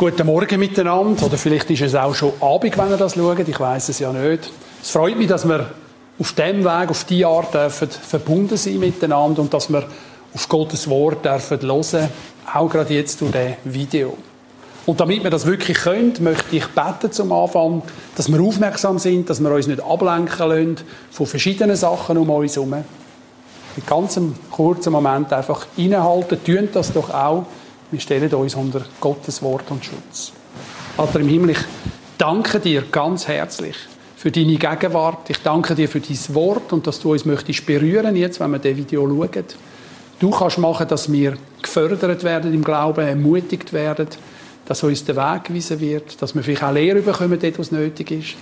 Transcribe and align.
Guten 0.00 0.26
Morgen 0.26 0.58
miteinander. 0.58 1.26
Oder 1.26 1.36
vielleicht 1.36 1.70
ist 1.70 1.82
es 1.82 1.94
auch 1.94 2.14
schon 2.14 2.32
Abend, 2.40 2.78
wenn 2.78 2.88
ihr 2.88 2.96
das 2.96 3.16
schaut. 3.16 3.46
Ich 3.46 3.60
weiß 3.60 3.90
es 3.90 3.98
ja 3.98 4.10
nicht. 4.10 4.50
Es 4.82 4.92
freut 4.92 5.18
mich, 5.18 5.28
dass 5.28 5.46
wir 5.46 5.72
auf 6.18 6.32
dem 6.32 6.64
Weg, 6.64 6.88
auf 6.88 7.04
diese 7.04 7.26
Art 7.26 7.52
dürfen 7.52 7.90
verbunden 7.90 8.56
sein 8.56 8.78
miteinander 8.78 9.42
und 9.42 9.52
dass 9.52 9.68
wir 9.68 9.86
auf 10.32 10.48
Gottes 10.48 10.88
Wort 10.88 11.22
dürfen 11.26 11.60
hören, 11.60 12.08
auch 12.50 12.70
gerade 12.70 12.94
jetzt 12.94 13.20
durch 13.20 13.30
dieses 13.30 13.56
Video. 13.64 14.16
Und 14.86 14.98
damit 14.98 15.22
wir 15.22 15.28
das 15.28 15.44
wirklich 15.44 15.76
können, 15.76 16.14
möchte 16.20 16.56
ich 16.56 16.66
beten 16.68 17.12
zum 17.12 17.30
Anfang, 17.30 17.82
dass 18.16 18.32
wir 18.32 18.40
aufmerksam 18.40 18.98
sind, 18.98 19.28
dass 19.28 19.42
wir 19.42 19.50
uns 19.50 19.66
nicht 19.66 19.84
ablenken 19.84 20.48
lassen 20.48 20.76
von 21.10 21.26
verschiedenen 21.26 21.76
Sachen 21.76 22.16
um 22.16 22.30
uns 22.30 22.56
herum. 22.56 22.72
In 22.72 23.82
ganz 23.86 24.18
kurzen 24.50 24.94
Moment 24.94 25.30
einfach 25.30 25.66
innehalten, 25.76 26.42
tun 26.42 26.70
das 26.72 26.90
doch 26.90 27.10
auch. 27.12 27.44
Wir 27.90 27.98
stellen 27.98 28.32
uns 28.32 28.54
unter 28.54 28.82
Gottes 29.00 29.42
Wort 29.42 29.68
und 29.70 29.84
Schutz. 29.84 30.32
Vater 30.96 31.18
im 31.18 31.28
Himmel, 31.28 31.50
ich 31.50 31.58
danke 32.16 32.60
dir 32.60 32.82
ganz 32.82 33.26
herzlich 33.26 33.74
für 34.16 34.30
deine 34.30 34.54
Gegenwart. 34.54 35.28
Ich 35.28 35.38
danke 35.42 35.74
dir 35.74 35.88
für 35.88 35.98
dein 35.98 36.18
Wort 36.28 36.72
und 36.72 36.86
dass 36.86 37.00
du 37.00 37.10
uns 37.10 37.24
möchtest 37.24 37.66
berühren 37.66 38.14
jetzt, 38.14 38.38
wenn 38.38 38.52
wir 38.52 38.60
das 38.60 38.76
Video 38.76 39.08
schauen. 39.08 39.44
Du 40.20 40.30
kannst 40.30 40.58
machen, 40.58 40.86
dass 40.86 41.10
wir 41.10 41.36
gefördert 41.60 42.22
werden 42.22 42.54
im 42.54 42.62
Glauben, 42.62 43.04
ermutigt 43.04 43.72
werden, 43.72 44.06
dass 44.66 44.84
uns 44.84 45.04
der 45.04 45.16
Weg 45.16 45.44
gewiesen 45.44 45.80
wird, 45.80 46.22
dass 46.22 46.32
wir 46.36 46.44
vielleicht 46.44 46.62
auch 46.62 46.72
Lehre 46.72 47.00
bekommen, 47.00 47.40
dort, 47.40 47.58
was 47.58 47.72
nötig 47.72 48.12
ist. 48.12 48.34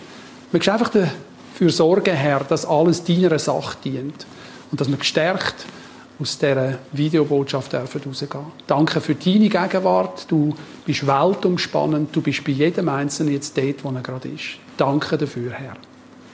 Wir 0.53 0.73
einfach 0.73 0.91
dafür 0.91 1.71
sorgen, 1.71 2.15
Herr, 2.15 2.41
dass 2.41 2.67
alles 2.67 3.03
deiner 3.03 3.39
Sache 3.39 3.79
dient 3.83 4.27
und 4.71 4.79
dass 4.79 4.91
wir 4.91 4.99
gestärkt 4.99 5.65
aus 6.21 6.39
dieser 6.39 6.79
Videobotschaft 6.93 7.75
rausgehen. 7.75 8.47
Danke 8.67 9.01
für 9.01 9.15
deine 9.15 9.49
Gegenwart. 9.49 10.31
Du 10.31 10.55
bist 10.85 11.07
weltumspannend. 11.07 12.15
Du 12.15 12.21
bist 12.21 12.45
bei 12.45 12.53
jedem 12.53 12.89
Einzelnen 12.89 13.35
jetzt 13.35 13.57
dort, 13.57 13.85
wo 13.85 13.91
er 13.91 14.03
gerade 14.03 14.29
ist. 14.29 14.59
Danke 14.77 15.17
dafür, 15.17 15.53
Herr. 15.53 15.77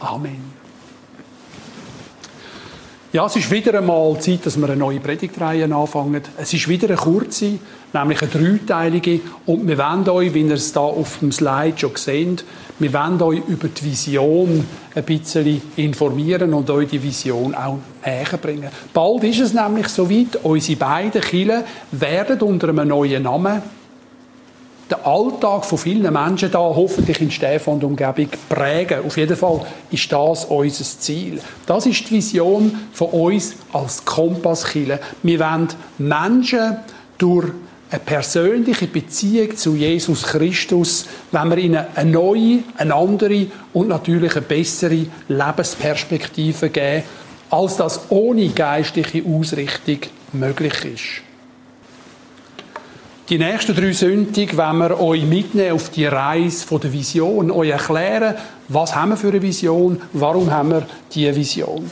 Amen. 0.00 0.63
Ja, 3.14 3.26
es 3.26 3.36
ist 3.36 3.48
wieder 3.52 3.78
einmal 3.78 4.18
Zeit, 4.18 4.44
dass 4.44 4.56
wir 4.56 4.64
eine 4.64 4.74
neue 4.74 4.98
Predigtreihe 4.98 5.72
anfangen. 5.72 6.20
Es 6.36 6.52
ist 6.52 6.66
wieder 6.66 6.88
eine 6.88 6.96
kurze, 6.96 7.60
nämlich 7.92 8.20
eine 8.20 8.28
dreiteilige. 8.28 9.20
Und 9.46 9.68
wir 9.68 9.78
wollen 9.78 10.08
euch, 10.08 10.34
wie 10.34 10.40
ihr 10.40 10.54
es 10.54 10.72
da 10.72 10.80
auf 10.80 11.20
dem 11.20 11.30
Slide 11.30 11.78
schon 11.78 11.94
seht, 11.94 12.44
wir 12.80 12.92
wollen 12.92 13.22
euch 13.22 13.40
über 13.46 13.68
die 13.68 13.84
Vision 13.84 14.66
ein 14.96 15.04
bisschen 15.04 15.62
informieren 15.76 16.52
und 16.54 16.68
euch 16.70 16.88
die 16.88 17.00
Vision 17.00 17.54
auch 17.54 17.78
näher 18.04 18.36
bringen. 18.36 18.70
Bald 18.92 19.22
ist 19.22 19.38
es 19.38 19.54
nämlich 19.54 19.86
soweit, 19.86 20.40
unsere 20.42 20.76
beiden 20.76 21.20
Kinder 21.20 21.62
werden 21.92 22.40
unter 22.40 22.70
einem 22.70 22.88
neuen 22.88 23.22
Namen 23.22 23.62
den 24.90 24.98
Alltag 25.04 25.64
von 25.64 25.78
vielen 25.78 26.12
Menschen 26.12 26.50
da 26.50 26.58
hoffentlich 26.58 27.20
in 27.20 27.30
Stefan 27.30 27.74
und 27.74 27.84
Umgebung 27.84 28.28
prägen. 28.48 29.04
Auf 29.06 29.16
jeden 29.16 29.36
Fall 29.36 29.62
ist 29.90 30.12
das 30.12 30.44
unser 30.44 30.84
Ziel. 30.84 31.40
Das 31.66 31.86
ist 31.86 32.08
die 32.08 32.16
Vision 32.16 32.78
von 32.92 33.08
uns 33.08 33.54
als 33.72 34.04
Kompasskille. 34.04 35.00
Wir 35.22 35.40
wollen 35.40 35.68
Menschen 35.98 36.76
durch 37.16 37.50
eine 37.90 38.00
persönliche 38.00 38.86
Beziehung 38.86 39.56
zu 39.56 39.74
Jesus 39.74 40.24
Christus, 40.24 41.06
wenn 41.30 41.48
wir 41.50 41.58
ihnen 41.58 41.84
eine 41.94 42.10
neue, 42.10 42.58
eine 42.76 42.94
andere 42.94 43.46
und 43.72 43.88
natürlich 43.88 44.32
eine 44.32 44.42
bessere 44.42 45.06
Lebensperspektive 45.28 46.70
geben, 46.70 47.04
als 47.50 47.76
das 47.76 48.00
ohne 48.10 48.48
geistliche 48.48 49.22
Ausrichtung 49.24 49.98
möglich 50.32 50.84
ist. 50.84 51.33
Die 53.30 53.38
nächsten 53.38 53.74
drei 53.74 53.92
Sündig 53.92 54.54
wenn 54.54 54.78
wir 54.78 55.00
euch 55.00 55.24
mitnehmen 55.24 55.72
auf 55.72 55.88
die 55.88 56.04
Reise 56.04 56.78
der 56.78 56.92
Vision, 56.92 57.50
euch 57.50 57.70
erklären, 57.70 58.34
was 58.68 58.94
haben 58.94 59.10
wir 59.10 59.16
für 59.16 59.28
eine 59.28 59.40
Vision, 59.40 59.98
warum 60.12 60.50
haben 60.50 60.72
wir 60.72 60.86
diese 61.10 61.34
Vision. 61.34 61.90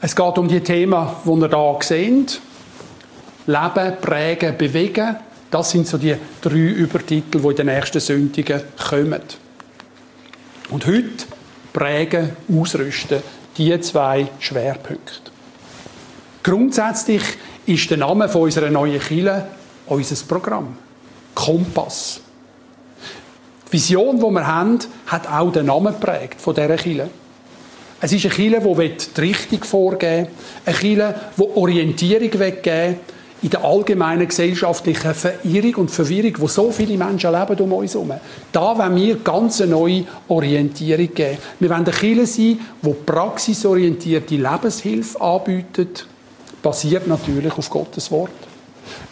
Es 0.00 0.16
geht 0.16 0.38
um 0.38 0.48
die 0.48 0.60
Themen, 0.60 1.06
die 1.24 1.30
ihr 1.30 1.48
hier 1.48 1.78
seht. 1.82 2.40
Leben, 3.46 3.96
prägen, 4.00 4.58
bewegen. 4.58 5.16
Das 5.50 5.70
sind 5.70 5.86
so 5.86 5.98
die 5.98 6.16
drei 6.42 6.56
Übertitel, 6.56 7.40
die 7.40 7.48
in 7.48 7.56
den 7.56 7.66
nächsten 7.66 8.00
Sündigen 8.00 8.60
kommen. 8.88 9.22
Und 10.70 10.84
heute 10.86 11.26
prägen, 11.72 12.36
ausrüsten. 12.52 13.22
Die 13.56 13.80
zwei 13.80 14.28
Schwerpunkte. 14.40 15.30
Grundsätzlich 16.42 17.22
ist 17.68 17.90
der 17.90 17.98
Name 17.98 18.28
von 18.28 18.42
unserer 18.42 18.70
neuen 18.70 19.00
Kille 19.00 19.46
unser 19.86 20.16
Programm. 20.26 20.76
Kompass. 21.34 22.20
Die 23.68 23.72
Vision, 23.72 24.16
die 24.16 24.22
wir 24.22 24.46
haben, 24.46 24.78
hat 25.06 25.30
auch 25.30 25.52
den 25.52 25.66
Namen 25.66 25.92
geprägt 25.92 26.40
von 26.40 26.54
dieser 26.54 26.76
Kille. 26.76 27.10
Es 28.00 28.12
ist 28.12 28.24
eine 28.24 28.34
Kille, 28.34 28.60
die 28.60 28.96
die 29.16 29.20
Richtung 29.20 29.64
vorgeben 29.64 30.26
will. 30.26 30.34
Eine 30.64 30.76
Kille, 30.76 31.14
die 31.36 31.42
Orientierung 31.42 32.38
weggeben 32.38 32.96
in 33.40 33.50
der 33.50 33.62
allgemeinen 33.62 34.26
gesellschaftlichen 34.26 35.14
Verirrung 35.14 35.74
und 35.74 35.90
Verwirrung, 35.90 36.32
wo 36.38 36.48
so 36.48 36.72
viele 36.72 36.96
Menschen 36.96 37.32
leben 37.32 37.60
um 37.60 37.72
uns 37.72 37.94
herum. 37.94 38.12
Da 38.50 38.76
wollen 38.76 38.96
wir 38.96 39.16
ganz 39.16 39.60
eine 39.60 39.72
neue 39.72 40.04
Orientierung 40.26 41.14
geben. 41.14 41.38
Wir 41.60 41.70
wollen 41.70 41.84
eine 41.84 41.92
Kille 41.92 42.26
sein, 42.26 42.58
die 42.82 42.94
praxisorientierte 43.06 44.36
Lebenshilfe 44.36 45.20
anbietet 45.20 46.06
basiert 46.62 47.06
natürlich 47.06 47.56
auf 47.56 47.70
Gottes 47.70 48.10
Wort. 48.10 48.30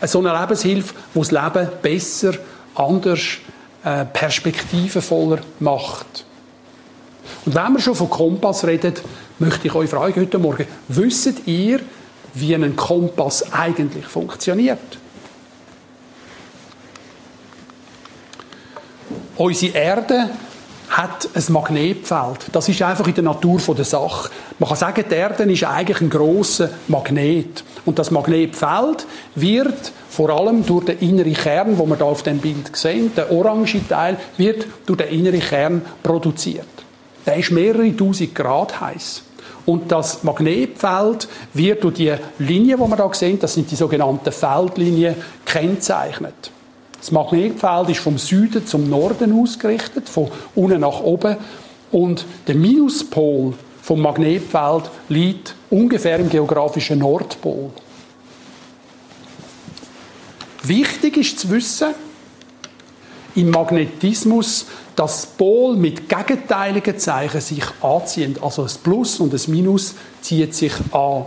So 0.03 0.19
eine 0.19 0.39
Lebenshilfe, 0.39 0.95
die 1.15 1.19
das 1.19 1.31
Leben 1.31 1.69
besser, 1.83 2.35
anders, 2.75 3.21
äh, 3.85 4.05
perspektivenvoller 4.05 5.39
macht. 5.61 6.25
Und 7.45 7.55
wenn 7.55 7.73
wir 7.73 7.81
schon 7.81 7.95
von 7.95 8.11
Kompass 8.11 8.65
reden, 8.65 8.95
möchte 9.39 9.69
ich 9.69 9.75
euch 9.75 9.91
fragen 9.91 10.21
heute 10.21 10.39
Morgen, 10.39 10.67
wisst 10.89 11.47
ihr, 11.47 11.81
wie 12.35 12.55
ein 12.55 12.77
Kompass 12.77 13.53
eigentlich 13.53 14.07
funktioniert? 14.07 14.99
Unsere 19.37 19.77
Erde 19.77 20.31
hat 20.97 21.29
ein 21.35 21.53
Magnetfeld. 21.53 22.47
Das 22.53 22.69
ist 22.71 22.81
einfach 22.81 23.07
in 23.07 23.15
der 23.15 23.25
Natur 23.25 23.61
der 23.75 23.85
Sache. 23.85 24.31
Man 24.59 24.69
kann 24.69 24.79
sagen, 24.79 25.05
die 25.09 25.15
Erde 25.15 25.43
ist 25.53 25.65
eigentlich 25.65 26.01
ein 26.01 26.09
grosser 26.09 26.71
Magnet. 26.89 27.65
Und 27.85 27.99
das 27.99 28.11
Magnetfeld 28.11 29.07
wird 29.35 29.93
vor 30.09 30.31
allem 30.31 30.65
durch 30.65 30.87
den 30.87 30.99
inneren 31.01 31.35
Kern, 31.35 31.77
wo 31.77 31.85
wir 31.85 31.97
da 31.97 32.07
auf 32.07 32.23
dem 32.23 32.39
Bild 32.39 32.75
sehen, 32.75 33.13
der 33.15 33.31
orange 33.31 33.87
Teil, 33.87 34.17
wird 34.39 34.67
durch 34.87 34.99
den 34.99 35.09
inneren 35.09 35.41
Kern 35.41 35.83
produziert. 36.03 36.67
Der 37.27 37.37
ist 37.37 37.51
mehrere 37.51 37.95
tausend 37.95 38.35
Grad 38.35 38.81
heiß. 38.81 39.23
Und 39.67 39.93
das 39.93 40.23
Magnetfeld 40.23 41.29
wird 41.53 41.85
durch 41.85 41.95
die 41.95 42.15
Linien, 42.39 42.81
die 42.83 42.89
wir 42.89 42.97
da 42.97 43.13
sehen, 43.13 43.39
das 43.39 43.53
sind 43.53 43.71
die 43.71 43.77
sogenannten 43.77 44.33
Feldlinien, 44.33 45.17
kennzeichnet. 45.45 46.53
Das 47.07 47.13
Magnetfeld 47.13 47.91
ist 47.91 48.01
vom 48.01 48.19
Süden 48.19 48.67
zum 48.67 48.91
Norden 48.91 49.41
ausgerichtet, 49.41 50.09
von 50.09 50.29
unten 50.57 50.81
nach 50.81 50.99
oben. 50.99 51.37
Und 51.93 52.27
der 52.49 52.57
Minuspol 52.57 53.55
vom 53.81 54.01
Magnetfeld 54.01 54.91
liegt 55.09 55.55
ungefähr 55.71 56.19
im 56.19 56.29
geografischen 56.29 56.99
Nordpol. 56.99 57.71
Wichtig 60.65 61.19
ist 61.19 61.39
zu 61.39 61.49
wissen, 61.53 61.95
im 63.37 63.51
Magnetismus, 63.51 64.67
dass 64.97 65.21
das 65.21 65.27
Pol 65.27 65.77
mit 65.77 66.09
gegenteiligen 66.09 66.99
Zeichen 66.99 67.41
sich 67.41 67.63
anziehen. 67.83 68.37
Also 68.41 68.65
das 68.65 68.79
Plus 68.79 69.21
und 69.21 69.33
das 69.33 69.47
Minus 69.47 69.95
zieht 70.23 70.57
sich 70.57 70.73
an. 70.91 71.27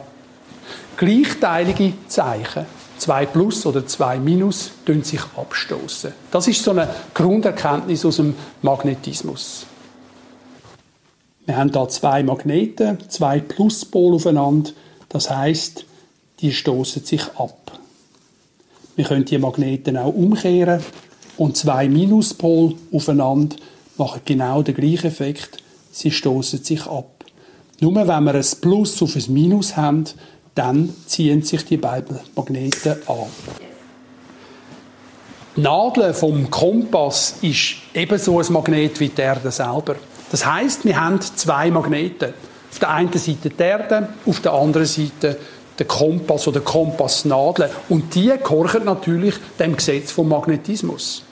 Gleichteilige 0.98 1.94
Zeichen, 2.10 2.66
zwei 3.00 3.26
Plus 3.26 3.66
oder 3.66 3.86
zwei 3.88 4.20
Minus, 4.20 4.72
sich 5.04 5.22
abstoßen. 5.36 6.14
Das 6.32 6.48
ist 6.48 6.64
so 6.64 6.72
eine 6.72 6.90
Grunderkenntnis 7.14 8.06
aus 8.06 8.18
dem 8.18 8.36
Magnetismus. 8.62 9.66
Wir 11.46 11.58
haben 11.58 11.72
da 11.72 11.88
zwei 11.88 12.22
Magneten, 12.22 12.98
zwei 13.10 13.40
Pluspole 13.40 14.18
aufeinander. 14.18 14.72
Das 15.10 15.30
heißt, 15.30 15.86
die 16.42 16.54
stoßen 16.54 17.04
sich 17.04 17.24
ab. 17.38 17.80
Wir 18.96 19.06
können 19.06 19.26
die 19.26 19.38
Magneten 19.38 19.98
auch 19.98 20.14
umkehren 20.14 20.84
und 21.38 21.58
zwei 21.58 21.88
Minuspole 21.88 22.76
aufeinander 22.92 23.56
machen 23.98 24.22
genau 24.26 24.62
den 24.62 24.76
gleichen 24.76 25.08
Effekt. 25.08 25.64
Sie 25.92 26.12
stoßen 26.12 26.64
sich 26.64 26.86
ab. 26.86 27.26
Nur 27.80 27.96
wenn 27.96 28.08
wir 28.08 28.16
ein 28.16 28.46
Plus 28.62 29.02
auf 29.02 29.16
ein 29.16 29.34
Minus 29.34 29.78
haben, 29.78 30.06
dann 30.56 30.94
ziehen 31.06 31.42
sich 31.44 31.66
die 31.66 31.78
beiden 31.78 32.20
Magneten 32.36 32.98
an. 33.08 33.28
Die 35.56 35.62
Nadel 35.62 36.14
vom 36.14 36.50
Kompass 36.50 37.36
ist 37.42 37.76
ebenso 37.94 38.40
ein 38.40 38.54
Magnet 38.54 39.00
wie 39.00 39.10
die 39.10 39.22
Erde 39.22 39.52
selber. 39.52 39.96
Das 40.32 40.46
heißt, 40.46 40.86
wir 40.86 41.00
haben 41.00 41.20
zwei 41.22 41.72
Magneten. 41.72 42.34
Auf 42.72 42.80
der 42.80 42.90
einen 42.92 43.12
Seite 43.12 43.50
die 43.50 43.62
Erde, 43.62 44.10
auf 44.26 44.40
der 44.42 44.54
anderen 44.54 44.86
Seite 44.86 45.38
der 45.78 45.88
Kompass 45.88 46.48
oder 46.48 46.60
Kompassnadel. 46.60 47.70
Und 47.90 48.14
die 48.14 48.32
gehorchen 48.42 48.86
natürlich 48.86 49.36
dem 49.60 49.76
Gesetz 49.76 50.12
vom 50.12 50.30
Magnetismus. 50.30 51.24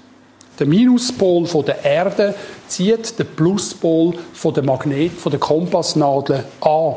Der 0.57 0.65
Minuspol 0.65 1.45
von 1.45 1.65
der 1.65 1.85
Erde 1.85 2.33
zieht 2.67 3.19
den 3.19 3.27
Pluspol 3.27 4.15
von 4.33 4.53
der 4.53 4.63
Magnet, 4.63 5.11
von 5.11 5.29
der 5.29 5.39
Kompassnadel 5.39 6.43
an. 6.61 6.95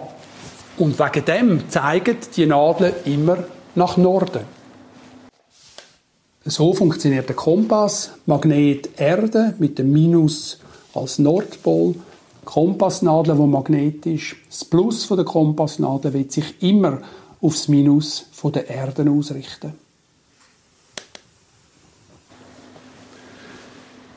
Und 0.80 0.98
wegen 0.98 1.24
dem 1.26 1.68
zeigen 1.68 2.16
die 2.34 2.46
Nadeln 2.46 2.94
immer 3.04 3.36
nach 3.74 3.98
Norden. 3.98 4.46
So 6.42 6.72
funktioniert 6.72 7.28
der 7.28 7.36
Kompass. 7.36 8.12
Magnet 8.24 8.98
Erde 8.98 9.54
mit 9.58 9.78
dem 9.78 9.92
Minus 9.92 10.58
als 10.94 11.18
Nordpol. 11.18 11.96
Kompassnadel, 12.46 13.36
wo 13.36 13.44
magnetisch. 13.44 14.42
Das 14.48 14.64
Plus 14.64 15.06
der 15.06 15.22
Kompassnadel 15.22 16.14
wird 16.14 16.32
sich 16.32 16.62
immer 16.62 17.02
aufs 17.42 17.68
Minus 17.68 18.24
der 18.42 18.70
Erde 18.70 19.10
ausrichten. 19.10 19.74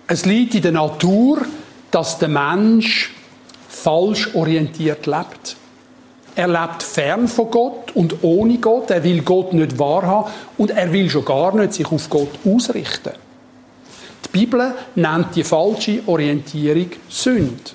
Es 0.07 0.25
liegt 0.25 0.55
in 0.55 0.61
der 0.61 0.71
Natur, 0.71 1.41
dass 1.91 2.19
der 2.19 2.29
Mensch 2.29 3.13
falsch 3.67 4.33
orientiert 4.33 5.05
lebt. 5.07 5.57
Er 6.35 6.47
lebt 6.47 6.81
fern 6.81 7.27
von 7.27 7.51
Gott 7.51 7.91
und 7.93 8.23
ohne 8.23 8.57
Gott. 8.57 8.89
Er 8.89 9.03
will 9.03 9.21
Gott 9.21 9.53
nicht 9.53 9.77
wahrhaben 9.77 10.31
und 10.57 10.71
er 10.71 10.91
will 10.91 11.09
schon 11.09 11.25
gar 11.25 11.55
nicht 11.55 11.73
sich 11.73 11.91
auf 11.91 12.09
Gott 12.09 12.31
ausrichten. 12.45 13.13
Die 14.25 14.39
Bibel 14.39 14.73
nennt 14.95 15.35
die 15.35 15.43
falsche 15.43 16.01
Orientierung 16.07 16.89
Sünde. 17.07 17.71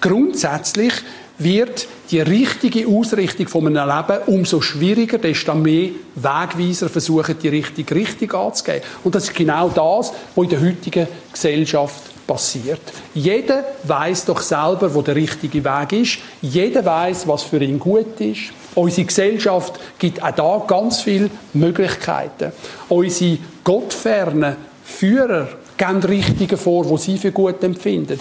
Grundsätzlich 0.00 0.92
wird 1.38 1.88
die 2.10 2.20
richtige 2.20 2.86
Ausrichtung 2.86 3.48
von 3.48 3.66
einem 3.66 3.88
Leben 3.88 4.22
umso 4.26 4.60
schwieriger, 4.60 5.18
desto 5.18 5.54
mehr 5.54 5.90
Wegweiser 6.14 6.88
versuchen, 6.88 7.38
die 7.40 7.48
Richtung 7.48 7.84
richtig 7.90 8.34
anzugeben. 8.34 8.82
Und 9.04 9.14
das 9.14 9.24
ist 9.24 9.34
genau 9.34 9.68
das, 9.68 10.12
was 10.34 10.44
in 10.44 10.50
der 10.50 10.60
heutigen 10.60 11.06
Gesellschaft 11.32 12.17
passiert. 12.28 12.82
Jeder 13.14 13.64
weiß 13.82 14.26
doch 14.26 14.40
selber, 14.40 14.94
wo 14.94 15.02
der 15.02 15.16
richtige 15.16 15.64
Weg 15.64 15.92
ist. 15.92 16.18
Jeder 16.40 16.84
weiß, 16.84 17.26
was 17.26 17.42
für 17.42 17.60
ihn 17.60 17.80
gut 17.80 18.20
ist. 18.20 18.52
Unsere 18.76 19.06
Gesellschaft 19.06 19.80
gibt 19.98 20.22
auch 20.22 20.36
da 20.36 20.64
ganz 20.68 21.00
viele 21.00 21.30
Möglichkeiten. 21.54 22.52
Unsere 22.88 23.38
gottfernen 23.64 24.56
Führer 24.84 25.48
geben 25.76 26.02
Richtungen 26.04 26.56
vor, 26.56 26.88
wo 26.88 26.96
sie 26.96 27.18
für 27.18 27.32
gut 27.32 27.64
empfinden. 27.64 28.20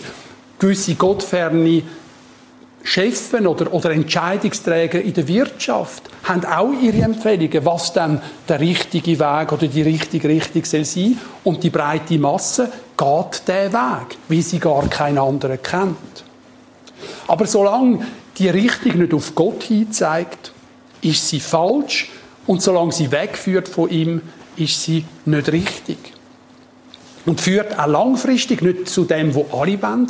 Gewisse 0.57 0.95
gottferne 0.95 1.83
Chefs 2.83 3.33
oder, 3.33 3.73
oder 3.73 3.91
Entscheidungsträger 3.91 5.01
in 5.01 5.13
der 5.13 5.27
Wirtschaft 5.27 6.09
haben 6.23 6.45
auch 6.45 6.71
ihre 6.81 7.01
Empfehlungen, 7.01 7.65
was 7.65 7.91
dann 7.91 8.21
der 8.47 8.59
richtige 8.59 9.19
Weg 9.19 9.51
oder 9.51 9.67
die 9.67 9.81
richtige 9.81 10.29
Richtung 10.29 10.63
soll 10.63 10.85
sein. 10.85 11.19
Und 11.43 11.63
die 11.63 11.69
breite 11.69 12.17
Masse 12.17 12.71
geht 12.97 13.47
den 13.47 13.73
Weg, 13.73 14.17
wie 14.29 14.41
sie 14.41 14.59
gar 14.59 14.87
keinen 14.89 15.17
anderen 15.17 15.61
kennt. 15.61 16.23
Aber 17.27 17.45
solange 17.45 18.05
die 18.37 18.49
Richtung 18.49 18.99
nicht 18.99 19.13
auf 19.13 19.35
Gott 19.35 19.63
hinzeigt, 19.63 20.53
ist 21.01 21.27
sie 21.27 21.39
falsch. 21.39 22.09
Und 22.45 22.61
solange 22.61 22.93
sie 22.93 23.11
wegführt 23.11 23.67
von 23.67 23.89
ihm, 23.89 24.21
ist 24.55 24.81
sie 24.81 25.03
nicht 25.25 25.51
richtig. 25.51 25.97
Und 27.25 27.41
führt 27.41 27.77
auch 27.77 27.87
langfristig 27.87 28.61
nicht 28.61 28.87
zu 28.87 29.03
dem, 29.03 29.35
wo 29.35 29.45
alle 29.51 29.81
wollen, 29.81 30.07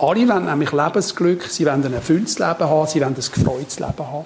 alle 0.00 0.26
wollen 0.28 0.46
nämlich 0.46 0.72
Lebensglück, 0.72 1.44
sie 1.44 1.66
wollen 1.66 1.84
ein 1.84 1.92
erfülltes 1.92 2.38
Leben 2.38 2.60
haben, 2.60 2.86
sie 2.88 3.00
wollen 3.00 3.14
ein 3.14 3.32
gefreutes 3.34 3.78
Leben 3.78 4.06
haben. 4.06 4.24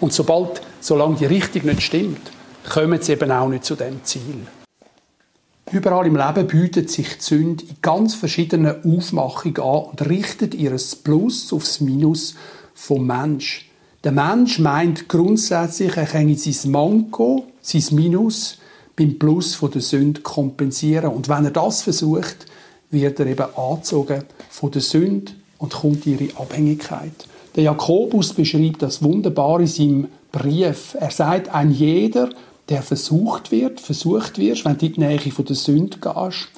Und 0.00 0.12
sobald, 0.12 0.60
solange 0.80 1.16
die 1.16 1.26
Richtung 1.26 1.66
nicht 1.66 1.82
stimmt, 1.82 2.20
kommen 2.68 3.00
sie 3.00 3.12
eben 3.12 3.30
auch 3.30 3.48
nicht 3.48 3.64
zu 3.64 3.76
dem 3.76 4.04
Ziel. 4.04 4.46
Überall 5.70 6.06
im 6.06 6.16
Leben 6.16 6.46
bietet 6.46 6.90
sich 6.90 7.16
die 7.16 7.22
Sünde 7.22 7.64
in 7.64 7.76
ganz 7.82 8.14
verschiedenen 8.14 8.84
Aufmachungen 8.84 9.58
an 9.58 9.84
und 9.90 10.08
richtet 10.08 10.54
ihr 10.54 10.76
Plus 11.02 11.52
aufs 11.52 11.80
Minus 11.80 12.34
vom 12.74 13.06
Mensch. 13.06 13.68
Der 14.04 14.12
Mensch 14.12 14.58
meint 14.58 15.08
grundsätzlich, 15.08 15.96
er 15.96 16.06
könne 16.06 16.36
sein 16.36 16.70
Manko, 16.70 17.46
sein 17.62 17.84
Minus 17.92 18.58
beim 18.94 19.18
Plus 19.18 19.54
von 19.54 19.70
der 19.70 19.80
Sünde 19.80 20.20
kompensieren. 20.20 21.12
Und 21.12 21.28
wenn 21.28 21.44
er 21.44 21.50
das 21.50 21.82
versucht, 21.82 22.46
wird 22.90 23.20
er 23.20 23.26
eben 23.26 23.46
angezogen 23.56 24.24
von 24.50 24.70
der 24.70 24.82
Sünde 24.82 25.32
und 25.58 25.72
kommt 25.72 26.06
in 26.06 26.18
ihre 26.18 26.36
Abhängigkeit. 26.38 27.26
Der 27.54 27.64
Jakobus 27.64 28.34
beschreibt 28.34 28.82
das 28.82 29.02
wunderbar 29.02 29.60
in 29.60 29.66
seinem 29.66 30.08
Brief. 30.30 30.96
Er 31.00 31.10
sagt, 31.10 31.48
ein 31.48 31.70
jeder, 31.70 32.28
der 32.68 32.82
versucht 32.82 33.50
wird, 33.50 33.80
versucht 33.80 34.38
wird, 34.38 34.64
wenn 34.64 34.76
du 34.76 34.86
in 34.86 34.92
die 34.92 35.00
Nähe 35.00 35.18
von 35.18 35.44
der 35.44 35.56
Sünde 35.56 35.98
gehst, 35.98 36.48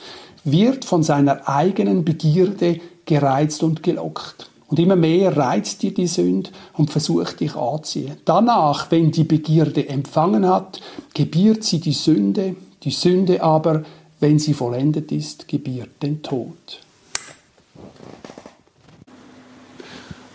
wird 0.44 0.84
von 0.84 1.02
seiner 1.02 1.48
eigenen 1.48 2.04
Begierde 2.04 2.80
gereizt 3.04 3.62
und 3.62 3.82
gelockt. 3.82 4.50
Und 4.68 4.78
immer 4.78 4.96
mehr 4.96 5.34
reizt 5.36 5.82
dir 5.82 5.94
die 5.94 6.06
Sünde 6.06 6.50
und 6.74 6.90
versucht 6.90 7.40
dich 7.40 7.54
anzuziehen. 7.54 8.16
Danach, 8.24 8.90
wenn 8.90 9.10
die 9.10 9.24
Begierde 9.24 9.88
empfangen 9.88 10.46
hat, 10.46 10.80
gebiert 11.14 11.64
sie 11.64 11.80
die 11.80 11.92
Sünde. 11.92 12.54
Die 12.82 12.90
Sünde 12.90 13.42
aber, 13.42 13.84
wenn 14.20 14.38
sie 14.38 14.54
vollendet 14.54 15.12
ist, 15.12 15.46
gebiert 15.46 16.02
den 16.02 16.22
Tod. 16.22 16.80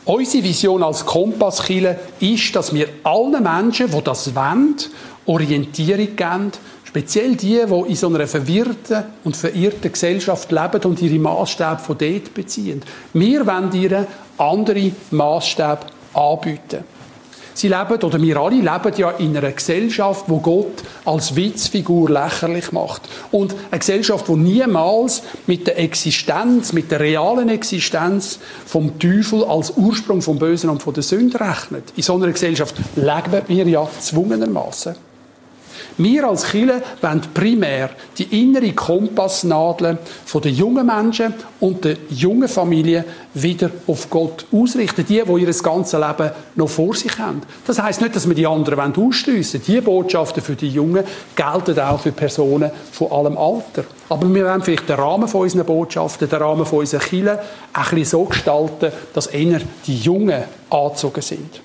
Unsere 0.05 0.43
Vision 0.43 0.83
als 0.83 1.05
Kompasskille 1.05 1.97
ist, 2.19 2.55
dass 2.55 2.73
wir 2.73 2.87
allen 3.03 3.41
Menschen, 3.41 3.89
die 3.89 4.01
das 4.03 4.35
wollen, 4.35 4.75
Orientierung 5.25 6.15
geben, 6.15 6.51
speziell 6.83 7.35
die, 7.37 7.61
die 7.65 7.89
in 7.89 7.95
so 7.95 8.07
einer 8.07 8.27
verwirrten 8.27 9.03
und 9.23 9.37
verirrten 9.37 9.91
Gesellschaft 9.91 10.51
leben 10.51 10.81
und 10.83 11.01
ihre 11.01 11.19
Maßstäbe 11.19 11.79
von 11.79 11.97
dort 11.97 12.33
beziehen. 12.33 12.81
Wir 13.13 13.47
wollen 13.47 13.71
ihnen 13.73 14.05
andere 14.37 14.91
Maßstäbe 15.11 15.79
anbieten. 16.13 16.83
Sie 17.53 17.67
leben, 17.67 18.01
oder 18.01 18.21
wir 18.21 18.37
alle 18.37 18.55
leben 18.55 18.93
ja 18.97 19.11
in 19.11 19.37
einer 19.37 19.51
Gesellschaft, 19.51 20.25
wo 20.27 20.39
Gott 20.39 20.83
als 21.05 21.35
Witzfigur 21.35 22.09
lächerlich 22.09 22.71
macht. 22.71 23.03
Und 23.31 23.55
eine 23.69 23.79
Gesellschaft, 23.79 24.27
wo 24.27 24.35
niemals 24.35 25.23
mit 25.45 25.67
der 25.67 25.79
Existenz, 25.79 26.73
mit 26.73 26.91
der 26.91 26.99
realen 26.99 27.49
Existenz 27.49 28.39
vom 28.65 28.97
Teufel 28.99 29.43
als 29.43 29.71
Ursprung 29.75 30.21
vom 30.21 30.39
Bösen 30.39 30.69
und 30.69 30.81
von 30.81 30.93
der 30.93 31.03
Sünde 31.03 31.39
rechnet. 31.39 31.93
In 31.95 32.03
so 32.03 32.15
einer 32.15 32.31
Gesellschaft 32.31 32.75
leben 32.95 33.41
wir 33.47 33.67
ja 33.67 33.87
zwungenermaßen. 33.99 35.12
Wir 35.97 36.27
als 36.27 36.49
Chile 36.49 36.81
wollen 37.01 37.21
primär 37.33 37.91
die 38.17 38.41
innere 38.41 38.71
Kompassnadel 38.73 39.97
der 40.33 40.51
jungen 40.51 40.87
Menschen 40.87 41.33
und 41.59 41.85
der 41.85 41.97
jungen 42.09 42.47
Familie 42.47 43.05
wieder 43.35 43.69
auf 43.85 44.09
Gott 44.09 44.45
ausrichten. 44.51 45.05
Die, 45.07 45.21
die 45.21 45.41
ihr 45.41 45.53
ganzes 45.53 45.99
Leben 45.99 46.31
noch 46.55 46.69
vor 46.69 46.95
sich 46.95 47.17
haben. 47.19 47.41
Das 47.67 47.81
heißt 47.81 48.01
nicht, 48.01 48.15
dass 48.15 48.27
wir 48.27 48.35
die 48.35 48.47
anderen 48.47 48.95
ausschliessen 48.95 49.61
Die 49.65 49.81
Botschaften 49.81 50.41
für 50.41 50.55
die 50.55 50.69
Jungen 50.69 51.03
gelten 51.35 51.79
auch 51.79 51.99
für 51.99 52.11
Personen 52.11 52.71
von 52.91 53.11
allem 53.11 53.37
Alter. 53.37 53.83
Aber 54.09 54.33
wir 54.33 54.45
wollen 54.45 54.61
vielleicht 54.61 54.89
den 54.89 54.95
Rahmen 54.95 55.27
von 55.27 55.41
unseren 55.41 55.65
Botschaften, 55.65 56.27
den 56.27 56.41
Rahmen 56.41 56.65
von 56.65 56.79
unseren 56.79 57.01
Kirchen 57.01 57.37
ein 57.73 57.83
bisschen 57.89 58.05
so 58.05 58.23
gestalten, 58.25 58.91
dass 59.13 59.27
eher 59.27 59.61
die 59.85 59.97
Jungen 59.97 60.43
angezogen 60.69 61.21
sind. 61.21 61.61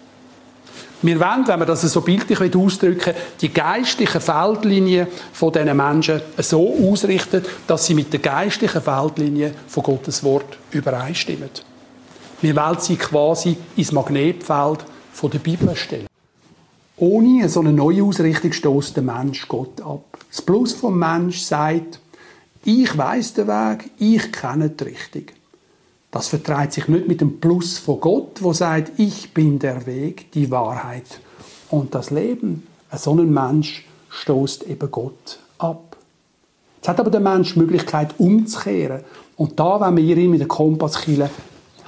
Wir 1.00 1.21
wollen, 1.21 1.47
wenn 1.47 1.61
wir 1.61 1.67
das 1.67 1.83
so 1.83 2.00
bildlich 2.00 2.57
ausdrücken 2.57 3.14
die 3.40 3.52
geistlichen 3.52 4.21
Feldlinien 4.21 5.07
von 5.33 5.52
diesen 5.52 5.76
Menschen 5.76 6.21
so 6.38 6.90
ausrichten, 6.90 7.45
dass 7.69 7.87
sie 7.87 7.95
mit 7.95 8.12
der 8.12 8.19
geistlichen 8.19 8.83
Feldlinie 8.83 9.55
von 9.69 9.85
Gottes 9.85 10.25
Wort 10.25 10.59
übereinstimmen. 10.73 11.50
Wir 12.40 12.57
wollen 12.57 12.81
sie 12.81 12.97
quasi 12.97 13.57
ins 13.76 13.93
Magnetfeld 13.93 14.85
der 15.23 15.38
Bibel 15.38 15.75
stellen. 15.76 16.07
Ohne 16.97 17.49
so 17.49 17.61
eine 17.61 17.73
neue 17.73 18.02
Ausrichtung 18.02 18.52
stößt 18.52 18.97
der 18.97 19.05
Mensch 19.05 19.47
Gott 19.47 19.81
ab. 19.81 20.19
Das 20.31 20.43
Plus 20.43 20.73
vom 20.73 20.99
Mensch 20.99 21.38
sagt, 21.40 22.00
ich 22.64 22.99
weiß 22.99 23.35
den 23.35 23.47
Weg, 23.47 23.90
ich 23.99 24.33
kenne 24.33 24.71
die 24.71 24.85
Richtung. 24.85 25.38
Das 26.18 26.26
vertreibt 26.26 26.72
sich 26.72 26.88
nicht 26.88 27.06
mit 27.06 27.20
dem 27.20 27.38
Plus 27.38 27.78
von 27.78 28.00
Gott, 28.00 28.42
wo 28.42 28.52
sagt, 28.52 28.98
ich 28.98 29.32
bin 29.32 29.60
der 29.60 29.87
Weg, 29.87 30.32
die 30.32 30.50
Wahrheit 30.50 31.20
und 31.70 31.94
das 31.94 32.10
Leben. 32.10 32.66
So 32.92 33.12
ein 33.12 33.32
Mensch 33.32 33.87
stoßt 34.10 34.64
eben 34.64 34.90
Gott 34.90 35.38
ab. 35.58 35.96
Jetzt 36.75 36.88
hat 36.88 36.98
aber 36.98 37.10
der 37.10 37.20
Mensch 37.20 37.52
die 37.52 37.60
Möglichkeit 37.60 38.16
umzukehren. 38.18 39.02
Und 39.37 39.60
da 39.60 39.80
wenn 39.80 39.96
wir 39.96 40.16
ihm 40.16 40.32
mit 40.32 40.40
der 40.40 40.48
Kompasskille 40.48 41.30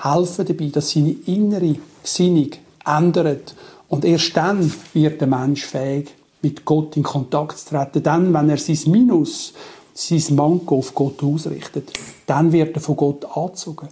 helfen 0.00 0.46
dabei, 0.46 0.66
dass 0.66 0.92
seine 0.92 1.16
innere 1.26 1.74
Gesinnung 2.00 2.50
ändert. 2.86 3.56
Und 3.88 4.04
erst 4.04 4.36
dann 4.36 4.72
wird 4.92 5.20
der 5.20 5.26
Mensch 5.26 5.66
fähig, 5.66 6.14
mit 6.40 6.64
Gott 6.64 6.96
in 6.96 7.02
Kontakt 7.02 7.58
zu 7.58 7.70
treten. 7.70 8.04
Dann, 8.04 8.32
wenn 8.32 8.48
er 8.48 8.58
sein 8.58 8.78
Minus, 8.92 9.54
sein 9.92 10.36
Manko 10.36 10.78
auf 10.78 10.94
Gott 10.94 11.20
ausrichtet, 11.20 11.90
dann 12.26 12.52
wird 12.52 12.76
er 12.76 12.80
von 12.80 12.94
Gott 12.94 13.24
angezogen. 13.24 13.88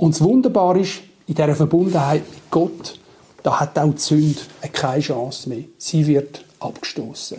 Und 0.00 0.14
das 0.14 0.22
Wunderbare 0.22 0.80
ist, 0.80 1.00
in 1.26 1.34
dieser 1.34 1.54
Verbundenheit 1.54 2.22
mit 2.28 2.50
Gott 2.50 3.00
da 3.42 3.58
hat 3.58 3.78
auch 3.78 3.92
die 3.92 3.98
Sünde 3.98 4.40
keine 4.72 5.00
Chance 5.00 5.48
mehr. 5.48 5.64
Sie 5.78 6.06
wird 6.06 6.44
abgestoßen. 6.58 7.38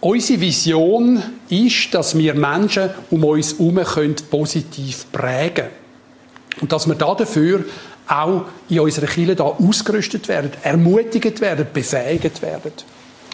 Unsere 0.00 0.40
Vision 0.40 1.22
ist, 1.48 1.92
dass 1.92 2.16
wir 2.16 2.34
Menschen 2.34 2.90
um 3.10 3.24
uns 3.24 3.58
herum 3.58 3.80
positiv 4.30 5.06
prägen 5.12 5.54
können. 5.54 5.70
Und 6.60 6.72
dass 6.72 6.86
wir 6.86 6.94
dafür 6.94 7.64
auch 8.06 8.44
in 8.68 8.80
unserer 8.80 9.06
Kirche 9.06 9.42
ausgerüstet 9.42 10.28
werden, 10.28 10.52
ermutigt 10.62 11.40
werden, 11.40 11.66
befähigt 11.72 12.40
werden. 12.42 12.72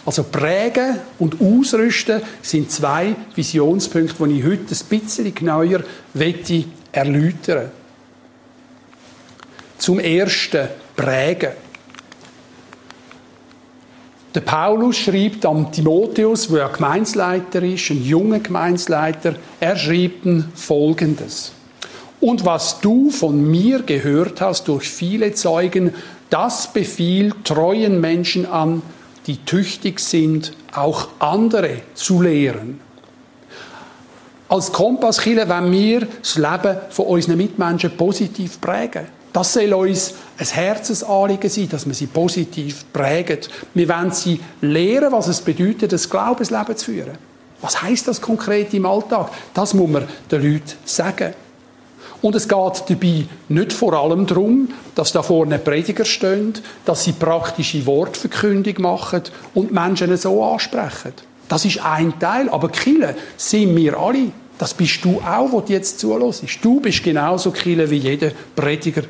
Also 0.05 0.23
prägen 0.23 0.99
und 1.19 1.39
ausrüsten 1.39 2.21
sind 2.41 2.71
zwei 2.71 3.15
Visionspunkte, 3.35 4.27
die 4.27 4.39
ich 4.39 4.45
heute 4.45 4.73
ein 4.73 4.99
bisschen 4.99 5.35
genauer 5.35 5.83
erläutern 6.91 7.71
Zum 9.77 9.99
ersten 9.99 10.67
prägen. 10.95 11.51
Der 14.33 14.41
Paulus 14.41 14.97
schreibt 14.97 15.45
am 15.45 15.71
Timotheus, 15.71 16.49
wo 16.49 16.55
er 16.55 16.69
Gemeinsleiter 16.69 17.61
ist, 17.63 17.89
ein 17.89 18.03
junger 18.03 18.39
Gemeinsleiter, 18.39 19.35
er 19.59 19.75
schreibt 19.75 20.25
folgendes. 20.55 21.51
Und 22.21 22.45
was 22.45 22.79
du 22.79 23.09
von 23.09 23.49
mir 23.49 23.81
gehört 23.81 24.39
hast 24.39 24.67
durch 24.67 24.89
viele 24.89 25.33
Zeugen, 25.33 25.93
das 26.29 26.71
befiehlt 26.71 27.43
treuen 27.43 27.99
Menschen 27.99 28.45
an, 28.45 28.81
die 29.27 29.37
tüchtig 29.37 29.99
sind, 29.99 30.53
auch 30.73 31.09
andere 31.19 31.81
zu 31.93 32.21
lehren. 32.21 32.79
Als 34.49 34.71
Kompasskiller 34.71 35.47
wenn 35.47 35.71
wir 35.71 36.07
das 36.21 36.35
Leben 36.35 36.77
von 36.89 37.05
unseren 37.05 37.37
Mitmenschen 37.37 37.95
positiv 37.95 38.59
prägen. 38.59 39.07
Das 39.31 39.53
soll 39.53 39.73
uns 39.73 40.13
ein 40.37 40.45
Herzensanliegen 40.45 41.49
sein, 41.49 41.69
dass 41.69 41.85
wir 41.85 41.93
sie 41.93 42.07
positiv 42.07 42.85
prägen. 42.91 43.39
Wir 43.73 43.87
wollen 43.87 44.11
sie 44.11 44.41
lehren, 44.59 45.11
was 45.11 45.27
es 45.27 45.39
bedeutet, 45.41 45.93
das 45.93 46.09
Glaubensleben 46.09 46.75
zu 46.75 46.85
führen. 46.91 47.17
Was 47.61 47.81
heißt 47.81 48.07
das 48.07 48.19
konkret 48.19 48.73
im 48.73 48.85
Alltag? 48.85 49.29
Das 49.53 49.73
muss 49.73 49.89
man 49.89 50.07
den 50.29 50.41
Leuten 50.41 50.73
sagen. 50.83 51.33
Und 52.21 52.35
es 52.35 52.47
geht 52.47 52.83
dabei 52.87 53.25
nicht 53.49 53.73
vor 53.73 53.93
allem 53.93 54.27
darum, 54.27 54.69
dass 54.93 55.11
da 55.11 55.23
vorne 55.23 55.57
Prediger 55.57 56.05
stehen, 56.05 56.53
dass 56.85 57.03
sie 57.03 57.13
praktische 57.13 57.85
Wortverkündung 57.85 58.75
machen 58.79 59.23
und 59.55 59.71
Menschen 59.71 60.15
so 60.17 60.43
ansprechen. 60.43 61.13
Das 61.47 61.65
ist 61.65 61.83
ein 61.83 62.17
Teil, 62.19 62.47
aber 62.49 62.69
Kille 62.69 63.15
sind 63.37 63.75
wir 63.75 63.97
alle. 63.97 64.31
Das 64.57 64.75
bist 64.75 65.03
du 65.03 65.19
auch, 65.19 65.51
wo 65.51 65.61
du 65.61 65.73
jetzt 65.73 65.99
zulässt. 65.99 66.43
Du 66.61 66.79
bist 66.79 67.03
genauso 67.03 67.49
Kille 67.49 67.89
wie 67.89 67.97
jeder 67.97 68.31
Prediger 68.55 69.01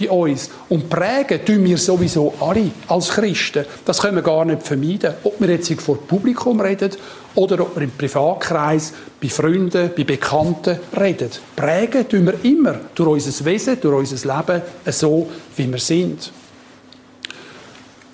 bei 0.00 0.10
uns. 0.10 0.50
Und 0.68 0.88
prägen 0.88 1.44
tun 1.44 1.64
wir 1.64 1.78
sowieso 1.78 2.32
alle 2.40 2.70
als 2.88 3.10
Christen. 3.10 3.64
Das 3.84 4.00
können 4.00 4.16
wir 4.16 4.22
gar 4.22 4.44
nicht 4.44 4.62
vermeiden. 4.62 5.14
Ob 5.24 5.40
wir 5.40 5.50
jetzt 5.50 5.72
vor 5.80 5.98
Publikum 5.98 6.60
reden 6.60 6.92
oder 7.34 7.60
ob 7.60 7.76
wir 7.76 7.82
im 7.82 7.90
Privatkreis, 7.90 8.92
bei 9.20 9.28
Freunden, 9.28 9.90
bei 9.96 10.04
Bekannten 10.04 10.78
reden. 10.98 11.30
Prägen 11.54 12.08
tun 12.08 12.26
wir 12.26 12.44
immer 12.44 12.80
durch 12.94 13.26
unser 13.26 13.44
Wesen, 13.44 13.80
durch 13.80 14.10
unser 14.10 14.36
Leben, 14.36 14.62
so 14.86 15.28
wie 15.56 15.70
wir 15.70 15.78
sind. 15.78 16.32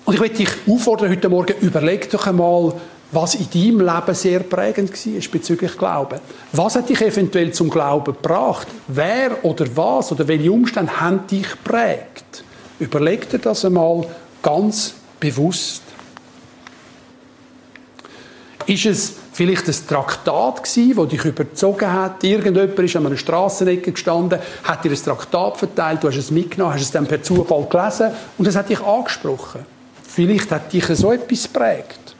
Und 0.05 0.13
ich 0.13 0.19
möchte 0.19 0.37
dich 0.37 0.49
auffordern, 0.67 1.09
heute 1.09 1.27
Morgen, 1.27 1.55
überleg 1.59 2.09
doch 2.09 2.27
einmal, 2.27 2.73
was 3.11 3.35
in 3.35 3.49
deinem 3.49 3.81
Leben 3.81 4.15
sehr 4.15 4.39
prägend 4.41 4.91
war 4.91 5.31
bezüglich 5.31 5.77
Glauben. 5.77 6.19
Was 6.51 6.75
hat 6.75 6.89
dich 6.89 7.01
eventuell 7.01 7.53
zum 7.53 7.69
Glauben 7.69 8.13
gebracht? 8.13 8.67
Wer 8.87 9.43
oder 9.43 9.65
was 9.75 10.11
oder 10.11 10.27
welche 10.27 10.51
Umstände 10.51 10.99
haben 10.99 11.25
dich 11.27 11.47
prägt? 11.63 12.43
Überleg 12.79 13.29
dir 13.29 13.39
das 13.39 13.65
einmal 13.65 14.05
ganz 14.41 14.93
bewusst. 15.19 15.83
Ist 18.65 18.85
es 18.85 19.13
vielleicht 19.31 19.67
ein 19.69 19.75
Traktat 19.87 20.63
gewesen, 20.63 20.95
das 20.97 21.07
dich 21.07 21.23
überzogen 21.23 21.91
hat? 21.91 22.21
Irgendjemand 22.25 22.77
ist 22.79 22.95
an 22.97 23.05
einer 23.05 23.15
Strassenecke 23.15 23.93
gestanden, 23.93 24.39
hat 24.63 24.83
dir 24.83 24.91
ein 24.91 24.97
Traktat 24.97 25.57
verteilt, 25.57 26.03
du 26.03 26.09
hast 26.09 26.17
es 26.17 26.31
mitgenommen, 26.31 26.73
hast 26.73 26.81
es 26.81 26.91
dann 26.91 27.07
per 27.07 27.23
Zufall 27.23 27.65
gelesen 27.69 28.11
und 28.37 28.45
es 28.45 28.57
hat 28.57 28.67
dich 28.67 28.81
angesprochen. 28.81 29.65
Vielleicht 30.03 30.51
hat 30.51 30.73
dich 30.73 30.85
so 30.85 31.13
etwas 31.13 31.47
prägt. 31.47 32.16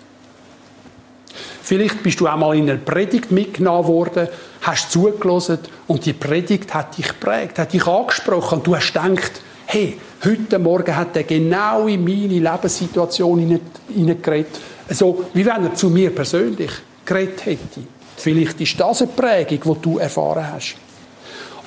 Vielleicht 1.67 2.01
bist 2.01 2.17
du 2.21 2.29
auch 2.29 2.38
mal 2.38 2.55
in 2.55 2.69
einer 2.69 2.79
Predigt 2.79 3.29
mitgenommen 3.29 3.89
worden, 3.89 4.29
hast 4.62 4.89
zugelassen 4.89 5.59
und 5.88 6.05
die 6.05 6.13
Predigt 6.13 6.74
hat 6.74 6.97
dich 6.97 7.09
geprägt, 7.09 7.59
hat 7.59 7.74
dich 7.74 7.86
angesprochen 7.86 8.59
und 8.59 8.67
du 8.67 8.74
hast 8.74 8.93
gedacht, 8.93 9.41
hey, 9.65 10.00
heute 10.24 10.59
Morgen 10.59 10.95
hat 10.95 11.17
er 11.17 11.24
genau 11.24 11.88
in 11.88 12.05
meine 12.05 12.39
Lebenssituation 12.39 13.59
hineingeredet. 13.89 14.57
So, 14.91 15.25
wie 15.33 15.45
wenn 15.45 15.65
er 15.65 15.75
zu 15.75 15.89
mir 15.89 16.15
persönlich 16.15 16.71
geredet 17.05 17.45
hätte. 17.45 17.81
Vielleicht 18.15 18.62
ist 18.62 18.79
das 18.79 19.01
eine 19.01 19.12
Prägung, 19.12 19.75
die 19.75 19.81
du 19.81 19.97
erfahren 19.97 20.50
hast. 20.50 20.75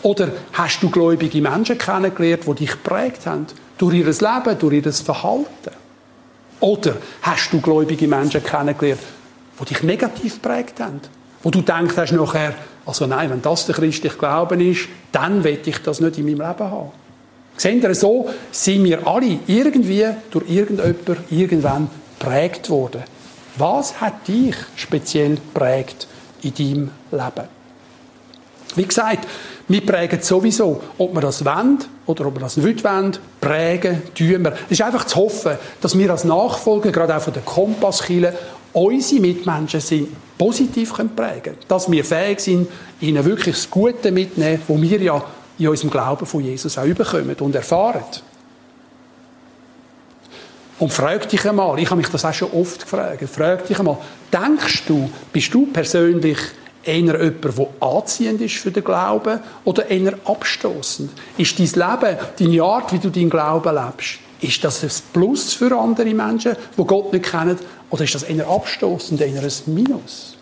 Oder 0.03 0.31
hast 0.55 0.83
du 0.83 0.89
gläubige 0.89 1.43
Menschen 1.43 1.77
kennengelernt, 1.77 2.45
die 2.47 2.55
dich 2.55 2.71
geprägt 2.71 3.27
haben? 3.27 3.49
Durch 3.77 3.97
ihr 3.97 4.07
Leben, 4.07 4.59
durch 4.59 4.83
ihr 4.83 4.93
Verhalten? 4.95 5.77
Oder 6.61 6.97
hast 7.21 7.53
du 7.53 7.61
gläubige 7.61 8.09
Menschen 8.09 8.43
kennengelernt, 8.43 9.01
die 9.61 9.67
dich 9.67 9.83
negativ 9.83 10.43
geprägt 10.43 10.81
haben. 10.81 11.01
Wo 11.43 11.51
du 11.51 11.63
denkst 11.63 11.97
hast 11.97 12.13
nachher, 12.13 12.55
also 12.85 13.07
nein, 13.07 13.31
wenn 13.31 13.43
das 13.43 13.67
der 13.67 13.75
christliche 13.75 14.17
Glauben 14.17 14.61
ist, 14.61 14.89
dann 15.13 15.45
will 15.45 15.59
ich 15.65 15.79
das 15.83 16.01
nicht 16.01 16.19
in 16.19 16.27
meinem 16.27 16.49
Leben 16.49 16.71
haben. 16.71 16.91
Seht 17.57 17.83
ihr, 17.83 17.95
so 17.95 18.29
sind 18.51 18.85
wir 18.85 19.07
alle 19.07 19.39
irgendwie 19.47 20.07
durch 20.31 20.49
irgendjemand 20.49 21.19
irgendwann 21.31 21.91
geprägt 22.19 22.71
worden. 22.71 23.03
Was 23.57 24.01
hat 24.01 24.27
dich 24.29 24.55
speziell 24.77 25.37
geprägt 25.37 26.07
in 26.43 26.55
deinem 26.55 26.91
Leben? 27.11 27.49
Wie 28.77 28.87
gesagt, 28.87 29.27
wir 29.69 29.85
prägen 29.85 30.23
sowieso, 30.23 30.81
ob 30.97 31.15
wir 31.15 31.21
das 31.21 31.45
wollen 31.45 31.79
oder 32.07 32.27
ob 32.27 32.37
wir 32.37 32.41
das 32.41 32.57
nicht 32.57 32.85
wollen, 32.85 33.17
prägen, 33.41 34.03
tun 34.15 34.45
wir. 34.45 34.53
Es 34.67 34.73
ist 34.73 34.83
einfach 34.83 35.05
zu 35.05 35.17
hoffen, 35.17 35.59
dass 35.81 35.99
wir 35.99 36.11
als 36.11 36.25
Nachfolger, 36.25 36.93
gerade 36.93 37.17
auch 37.17 37.23
von 37.23 37.33
der 37.33 37.43
Kompasskille, 37.43 38.33
unsere 38.73 39.21
Mitmenschen 39.21 39.81
sind, 39.81 40.09
positiv 40.39 40.93
prägen 40.95 41.43
können. 41.43 41.57
Dass 41.69 41.91
wir 41.91 42.05
fähig 42.05 42.41
sind, 42.41 42.69
ihnen 43.01 43.25
wirklich 43.25 43.57
das 43.57 43.71
Gute 43.71 44.11
mitzunehmen, 44.11 44.63
was 44.67 44.81
wir 44.81 45.03
ja 45.03 45.25
in 45.59 45.69
unserem 45.69 45.91
Glauben 45.91 46.27
von 46.27 46.43
Jesus 46.43 46.79
auch 46.79 46.85
überkommen 46.85 47.37
und 47.39 47.55
erfahren. 47.55 48.05
Und 50.79 50.93
frag 50.93 51.29
dich 51.29 51.47
einmal, 51.47 51.79
ich 51.79 51.91
habe 51.91 51.99
mich 52.01 52.09
das 52.09 52.25
auch 52.25 52.33
schon 52.33 52.51
oft 52.53 52.81
gefragt, 52.81 53.23
frag 53.29 53.67
dich 53.67 53.79
einmal, 53.79 53.99
denkst 54.33 54.85
du, 54.87 55.11
bist 55.31 55.53
du 55.53 55.67
persönlich 55.67 56.39
eher 56.83 56.97
jemand, 56.97 57.45
der 57.45 57.69
anziehend 57.81 58.41
ist 58.41 58.57
für 58.57 58.71
den 58.71 58.83
Glauben 58.83 59.41
oder 59.65 59.91
eher 59.91 60.15
abstoßend? 60.25 61.11
Ist 61.37 61.59
dein 61.59 61.67
Leben, 61.67 62.19
deine 62.39 62.63
Art, 62.63 62.93
wie 62.95 62.99
du 62.99 63.11
deinen 63.11 63.29
Glauben 63.29 63.75
lebst, 63.75 64.21
ist 64.41 64.65
das 64.65 64.83
ein 64.83 64.91
Plus 65.13 65.53
für 65.53 65.77
andere 65.77 66.13
Menschen, 66.15 66.57
die 66.77 66.85
Gott 66.85 67.13
nicht 67.13 67.31
kennen, 67.31 67.59
oder 67.91 68.05
ist 68.05 68.15
das 68.15 68.23
eher 68.23 68.49
abstoßend, 68.49 69.21
eher 69.21 69.43
ein 69.43 69.53
Minus? 69.67 70.37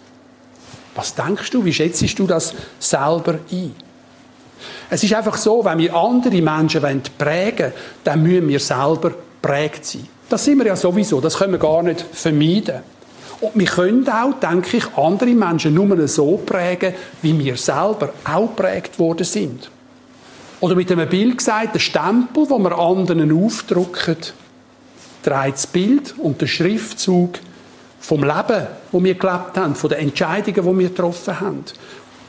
Was 0.95 1.15
denkst 1.15 1.51
du, 1.51 1.65
wie 1.65 1.73
schätzt 1.73 2.19
du 2.19 2.27
das 2.27 2.55
selber 2.79 3.39
ein? 3.51 3.75
Es 4.91 5.05
ist 5.05 5.15
einfach 5.15 5.37
so, 5.37 5.65
wenn 5.65 5.79
wir 5.79 5.95
andere 5.95 6.43
Menschen 6.43 7.03
prägen 7.17 7.59
wollen, 7.59 7.73
dann 8.05 8.23
müssen 8.23 8.49
wir 8.49 8.61
selber 8.61 9.13
prägt 9.41 9.85
sein. 9.85 10.09
Das 10.29 10.45
sind 10.45 10.59
wir 10.59 10.67
ja 10.67 10.77
sowieso, 10.77 11.21
das 11.21 11.39
können 11.39 11.53
wir 11.53 11.59
gar 11.59 11.83
nicht 11.83 12.05
vermeiden. 12.13 12.81
Und 13.41 13.53
wir 13.55 13.67
können 13.67 14.09
auch, 14.09 14.35
denke 14.41 14.79
ich, 14.79 14.97
andere 14.97 15.31
Menschen 15.31 15.75
nur 15.75 16.09
so 16.09 16.39
prägen, 16.39 16.95
wie 17.23 17.39
wir 17.39 17.57
selber 17.57 18.13
auch 18.25 18.55
prägt 18.57 18.99
worden 18.99 19.25
sind. 19.25 19.71
Oder 20.61 20.75
mit 20.75 20.91
einem 20.91 21.09
Bild 21.09 21.39
gesagt, 21.39 21.75
der 21.75 21.81
Stempel, 21.81 22.47
den 22.47 22.63
wir 22.63 22.79
anderen 22.79 23.45
aufdrucken, 23.45 24.17
trägt 25.23 25.55
das 25.55 25.67
Bild 25.67 26.15
und 26.19 26.41
der 26.41 26.47
Schriftzug 26.47 27.39
vom 28.01 28.23
Leben, 28.23 28.67
wo 28.91 29.03
wir 29.03 29.15
gelebt 29.15 29.57
haben, 29.57 29.75
von 29.75 29.91
den 29.91 30.01
Entscheidungen, 30.01 30.55
die 30.55 30.79
wir 30.79 30.89
getroffen 30.89 31.41
haben. 31.41 31.65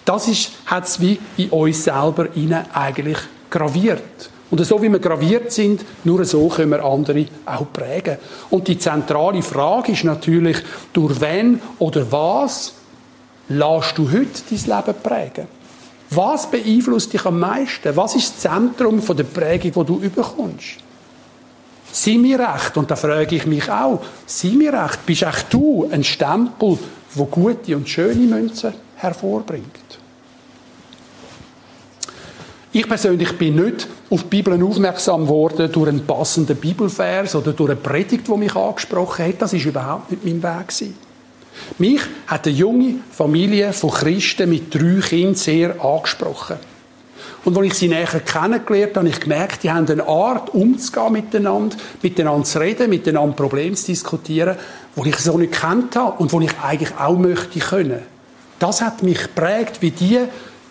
Das 0.06 0.28
hat 0.66 0.86
es 0.86 1.00
wie 1.00 1.20
in 1.38 1.50
uns 1.50 1.84
selber 1.84 2.28
eigentlich 2.74 3.18
graviert. 3.50 4.30
Und 4.52 4.64
so 4.66 4.82
wie 4.82 4.90
wir 4.90 5.00
graviert 5.00 5.52
sind, 5.52 5.86
nur 6.04 6.26
so 6.26 6.48
können 6.48 6.72
wir 6.72 6.84
andere 6.84 7.26
auch 7.46 7.72
prägen. 7.72 8.18
Und 8.50 8.68
die 8.68 8.80
zentrale 8.80 9.44
Frage 9.44 9.92
ist 9.92 10.04
natürlich, 10.04 10.58
durch 10.92 11.22
wen 11.22 11.62
oder 11.78 12.12
was 12.12 12.74
lässt 13.48 13.98
du 13.98 14.12
heute 14.12 14.42
dein 14.50 14.78
Leben 14.78 15.00
prägen? 15.04 15.59
Was 16.12 16.50
beeinflusst 16.50 17.14
dich 17.14 17.26
am 17.26 17.40
meisten? 17.40 17.96
Was 17.96 18.16
ist 18.16 18.34
das 18.34 18.40
Zentrum 18.40 19.02
der 19.06 19.24
Prägung, 19.24 19.72
die 19.72 19.88
du 19.88 20.00
überkommst? 20.00 20.78
Sind 21.92 22.24
wir 22.24 22.40
recht? 22.40 22.78
Und 22.78 22.90
da 22.90 22.96
frage 22.96 23.36
ich 23.36 23.46
mich 23.46 23.70
auch, 23.70 24.02
sind 24.26 24.60
wir 24.60 24.74
recht? 24.74 25.06
Bist 25.06 25.26
auch 25.26 25.42
du 25.50 25.90
ein 25.92 26.04
Stempel, 26.04 26.78
wo 27.14 27.26
gute 27.26 27.76
und 27.76 27.88
schöne 27.90 28.26
Münzen 28.26 28.74
hervorbringt? 28.96 30.00
Ich 32.72 32.88
persönlich 32.88 33.36
bin 33.36 33.56
nicht 33.56 33.88
auf 34.12 34.22
die 34.24 34.30
Bibel 34.30 34.64
aufmerksam 34.64 35.24
geworden 35.24 35.72
durch 35.72 35.90
einen 35.90 36.06
passenden 36.06 36.56
Bibelvers 36.56 37.34
oder 37.34 37.54
durch 37.54 37.72
eine 37.72 37.80
Predigt, 37.80 38.28
die 38.28 38.38
mich 38.38 38.56
angesprochen 38.56 39.26
hat. 39.26 39.42
Das 39.42 39.54
ist 39.54 39.66
überhaupt 39.66 40.12
nicht 40.12 40.24
mein 40.24 40.44
Weg 40.44 40.68
gewesen. 40.68 41.09
Mich 41.78 42.02
hat 42.28 42.48
eine 42.48 42.56
junge 42.56 42.96
Familie 43.12 43.74
von 43.74 43.92
Christen 43.92 44.50
mit 44.50 44.74
drei 44.74 45.00
Kindern 45.02 45.36
sehr 45.36 45.84
angesprochen. 45.84 46.58
Und 47.46 47.58
als 47.58 47.68
ich 47.68 47.74
sie 47.76 47.88
näher 47.88 48.06
kennengelernt 48.06 48.98
habe, 48.98 49.08
habe 49.08 49.10
ich 49.10 49.20
gemerkt, 49.20 49.64
die 49.64 49.72
haben 49.72 49.88
eine 49.88 50.08
Art, 50.08 50.54
umzugehen 50.54 51.14
miteinander, 51.14 51.78
miteinander 52.02 52.44
zu 52.44 52.60
reden, 52.60 52.90
miteinander 52.90 53.36
Probleme 53.36 53.76
zu 53.76 53.88
diskutieren, 53.88 54.58
die 54.96 55.10
ich 55.10 55.18
so 55.18 55.38
nicht 55.38 55.54
kennt 55.54 55.96
habe 55.96 56.22
und 56.22 56.32
die 56.32 56.46
ich 56.46 56.60
eigentlich 56.62 56.94
auch 57.00 57.18
möchte 57.18 57.60
können. 57.60 58.02
Das 58.60 58.82
hat 58.82 59.04
mich 59.04 59.22
geprägt, 59.22 59.82
wie 59.82 59.92
die 59.92 60.20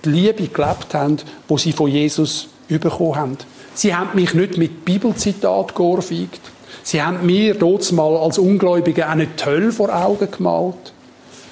die 0.05 0.11
Liebe 0.11 0.47
gelebt 0.47 0.93
haben, 0.93 1.17
wo 1.49 1.57
sie 1.57 1.73
von 1.73 1.91
Jesus 1.91 2.49
bekommen 2.69 3.17
haben. 3.17 3.39
Sie 3.75 3.95
haben 3.95 4.11
mich 4.15 4.35
nicht 4.35 4.59
mit 4.59 4.85
Bibelzitat 4.85 5.75
geohrfeigt. 5.75 6.41
Sie 6.89 7.03
haben 7.03 7.27
mir 7.27 7.53
dort 7.53 7.93
mal 7.93 8.17
als 8.17 8.39
Ungläubige 8.39 9.11
auch 9.11 9.15
nicht 9.15 9.39
die 9.39 9.45
Hölle 9.45 9.73
vor 9.73 9.95
Augen 9.95 10.31
gemalt, 10.31 10.95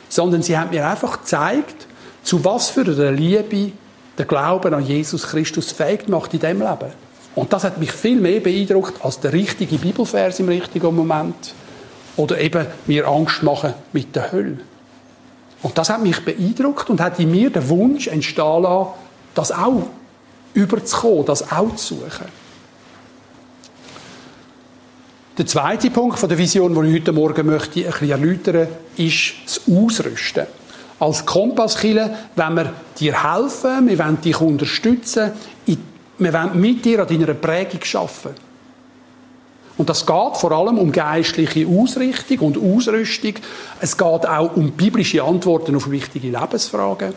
sondern 0.09 0.41
sie 0.41 0.57
haben 0.57 0.71
mir 0.71 0.89
einfach 0.89 1.21
gezeigt, 1.21 1.87
zu 2.23 2.43
was 2.43 2.71
für 2.71 2.87
einer 2.87 3.13
Liebe 3.13 3.73
der 4.17 4.25
Glauben 4.25 4.73
an 4.73 4.83
Jesus 4.83 5.25
Christus 5.25 5.73
fähig 5.73 6.09
macht 6.09 6.33
in 6.33 6.41
diesem 6.41 6.61
Leben. 6.61 6.91
Und 7.35 7.53
das 7.53 7.65
hat 7.65 7.77
mich 7.77 7.93
viel 7.93 8.19
mehr 8.19 8.41
beeindruckt 8.41 9.05
als 9.05 9.21
der 9.21 9.35
richtige 9.35 9.77
Bibelvers 9.77 10.41
im 10.41 10.49
richtigen 10.49 10.97
Moment 10.97 11.53
oder 12.17 12.41
eben 12.41 12.67
mir 12.87 13.07
Angst 13.07 13.43
machen 13.43 13.75
mit 13.93 14.17
der 14.17 14.33
Hölle. 14.33 14.61
Und 15.63 15.77
das 15.77 15.91
hat 15.91 16.03
mich 16.03 16.25
beeindruckt 16.25 16.89
und 16.89 17.03
hat 17.03 17.21
in 17.21 17.31
mir 17.31 17.51
den 17.51 17.69
Wunsch 17.69 18.07
entstehen 18.07 18.63
lassen, 18.63 18.89
das 19.35 19.53
auch 19.53 19.83
überzukommen, 20.55 21.27
das 21.27 21.53
auch 21.53 21.77
zu 21.77 21.97
suchen. 21.97 22.46
Der 25.39 25.45
zweite 25.45 25.91
Punkt 25.91 26.19
von 26.19 26.31
der 26.31 26.39
Vision, 26.39 26.75
den 26.75 26.87
ich 26.87 26.95
heute 26.95 27.13
Morgen 27.13 27.45
möchte 27.45 27.81
ein 27.81 27.91
bisschen 27.91 28.11
erläutern, 28.11 28.69
ist 28.97 29.35
das 29.45 29.61
Ausrüsten. 29.69 30.47
Als 30.99 31.27
Kompasskiller 31.27 32.11
wollen 32.37 32.57
wir 32.57 32.73
dir 32.99 33.23
helfen, 33.23 33.87
wir 33.87 33.99
wollen 33.99 34.19
dich 34.19 34.41
unterstützen, 34.41 35.33
wir 35.67 36.33
wollen 36.33 36.59
mit 36.59 36.87
dir 36.87 37.01
an 37.01 37.09
deiner 37.09 37.35
Prägung 37.35 37.81
arbeiten. 37.93 38.41
Und 39.77 39.91
das 39.91 40.07
geht 40.07 40.37
vor 40.39 40.53
allem 40.53 40.79
um 40.79 40.91
geistliche 40.91 41.67
Ausrichtung 41.67 42.39
und 42.39 42.57
Ausrüstung. 42.57 43.35
Es 43.79 43.95
geht 43.95 44.27
auch 44.27 44.57
um 44.57 44.71
biblische 44.71 45.23
Antworten 45.23 45.77
auf 45.77 45.91
wichtige 45.91 46.31
Lebensfragen. 46.31 47.13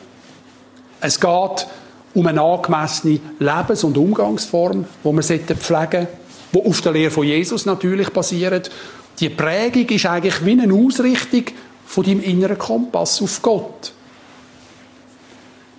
Es 1.00 1.18
geht 1.22 1.68
um 2.14 2.28
eine 2.28 2.42
angemessene 2.42 3.22
Lebens- 3.40 3.86
und 3.86 3.98
Umgangsform, 3.98 4.84
die 5.06 5.10
wir 5.10 5.22
pflegen 5.22 5.58
sollten, 5.62 6.08
die 6.54 6.60
auf 6.64 6.82
der 6.82 6.92
Lehre 6.92 7.12
von 7.12 7.26
Jesus 7.26 7.66
natürlich 7.66 8.10
basiert. 8.10 8.72
Die 9.20 9.30
Prägung 9.30 9.88
ist 9.90 10.06
eigentlich 10.06 10.46
wie 10.46 10.60
eine 10.60 10.74
Ausrichtung 10.74 11.46
von 11.86 12.04
deinem 12.04 12.22
inneren 12.22 12.58
Kompass 12.58 13.22
auf 13.22 13.42
Gott. 13.42 13.94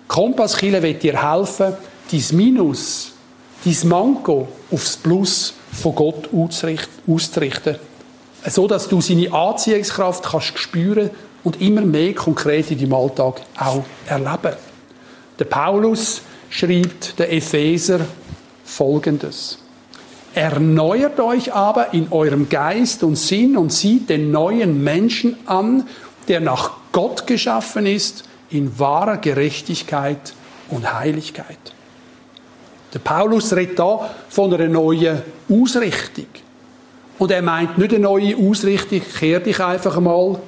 Kompasskille 0.07 0.81
wird 0.83 1.03
dir 1.03 1.21
helfen, 1.21 1.73
dein 2.11 2.37
Minus, 2.37 3.13
dein 3.63 3.87
Manko 3.87 4.47
aufs 4.69 4.97
Plus 4.97 5.53
von 5.71 5.95
Gott 5.95 6.29
auszurichten. 6.33 7.77
So 8.45 8.67
dass 8.67 8.87
du 8.89 8.99
seine 8.99 9.31
Anziehungskraft 9.31 10.23
kannst 10.23 10.59
spüren 10.59 11.11
und 11.43 11.61
immer 11.61 11.81
mehr 11.81 12.13
konkret 12.13 12.71
in 12.71 12.79
deinem 12.79 12.93
Alltag 12.93 13.41
auch 13.57 13.83
erleben. 14.05 14.57
Der 15.39 15.45
Paulus 15.45 16.21
schreibt 16.49 17.17
der 17.17 17.31
Epheser 17.31 18.01
folgendes. 18.65 19.57
Erneuert 20.33 21.19
euch 21.19 21.53
aber 21.53 21.93
in 21.93 22.11
eurem 22.11 22.47
Geist 22.47 23.03
und 23.03 23.17
Sinn 23.17 23.57
und 23.57 23.73
sieht 23.73 24.09
den 24.09 24.31
neuen 24.31 24.83
Menschen 24.83 25.35
an, 25.45 25.87
der 26.27 26.39
nach 26.39 26.71
Gott 26.91 27.27
geschaffen 27.27 27.85
ist, 27.85 28.23
in 28.49 28.79
wahrer 28.79 29.17
Gerechtigkeit 29.17 30.33
und 30.69 30.93
Heiligkeit. 30.93 31.57
Der 32.93 32.99
Paulus 32.99 33.53
redet 33.53 33.79
da 33.79 34.09
von 34.29 34.53
einer 34.53 34.67
neuen 34.67 35.21
Ausrichtung. 35.49 36.27
Und 37.19 37.31
er 37.31 37.41
meint 37.41 37.77
nicht 37.77 37.93
eine 37.93 38.03
neue 38.03 38.35
Ausrichtung, 38.35 39.01
kehr 39.19 39.39
dich 39.39 39.59
einfach 39.59 39.99
mal 39.99 40.39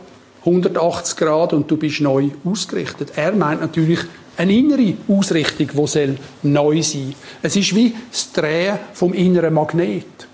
180 0.46 1.18
Grad 1.18 1.54
und 1.54 1.70
du 1.70 1.78
bist 1.78 2.02
neu 2.02 2.30
ausgerichtet. 2.44 3.14
Er 3.16 3.32
meint 3.34 3.62
natürlich 3.62 4.00
eine 4.38 4.54
innere 4.54 4.96
Ausrichtung, 5.08 5.70
die 5.74 5.88
soll 5.88 6.18
neu 6.42 6.82
sein 6.82 7.14
Es 7.42 7.56
ist 7.56 7.76
wie 7.76 7.94
das 8.12 8.32
Drehen 8.32 8.80
vom 8.94 9.14
inneren 9.14 9.54
Magnet, 9.54 10.28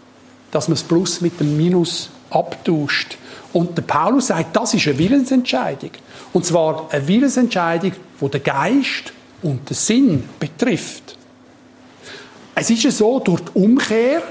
dass 0.52 0.68
man 0.68 0.76
das 0.76 0.84
Plus 0.84 1.22
mit 1.22 1.40
dem 1.40 1.58
Minus 1.58 2.10
abtauscht. 2.30 3.18
Und 3.52 3.78
der 3.78 3.82
Paulus 3.82 4.28
sagt, 4.28 4.56
das 4.56 4.74
ist 4.74 4.88
eine 4.88 4.98
Willensentscheidung. 4.98 5.92
Und 6.34 6.46
zwar 6.46 6.88
eine 6.92 7.08
Willensentscheidung, 7.08 7.94
die 8.22 8.30
den 8.30 8.44
Geist 8.44 9.14
und 9.42 9.70
den 9.70 9.76
Sinn 9.76 10.24
betrifft. 10.40 11.18
Es 12.56 12.70
ist 12.70 12.84
ja 12.84 12.92
so, 12.92 13.20
durch 13.20 13.42
die 13.42 13.60
Umkehr, 13.60 14.22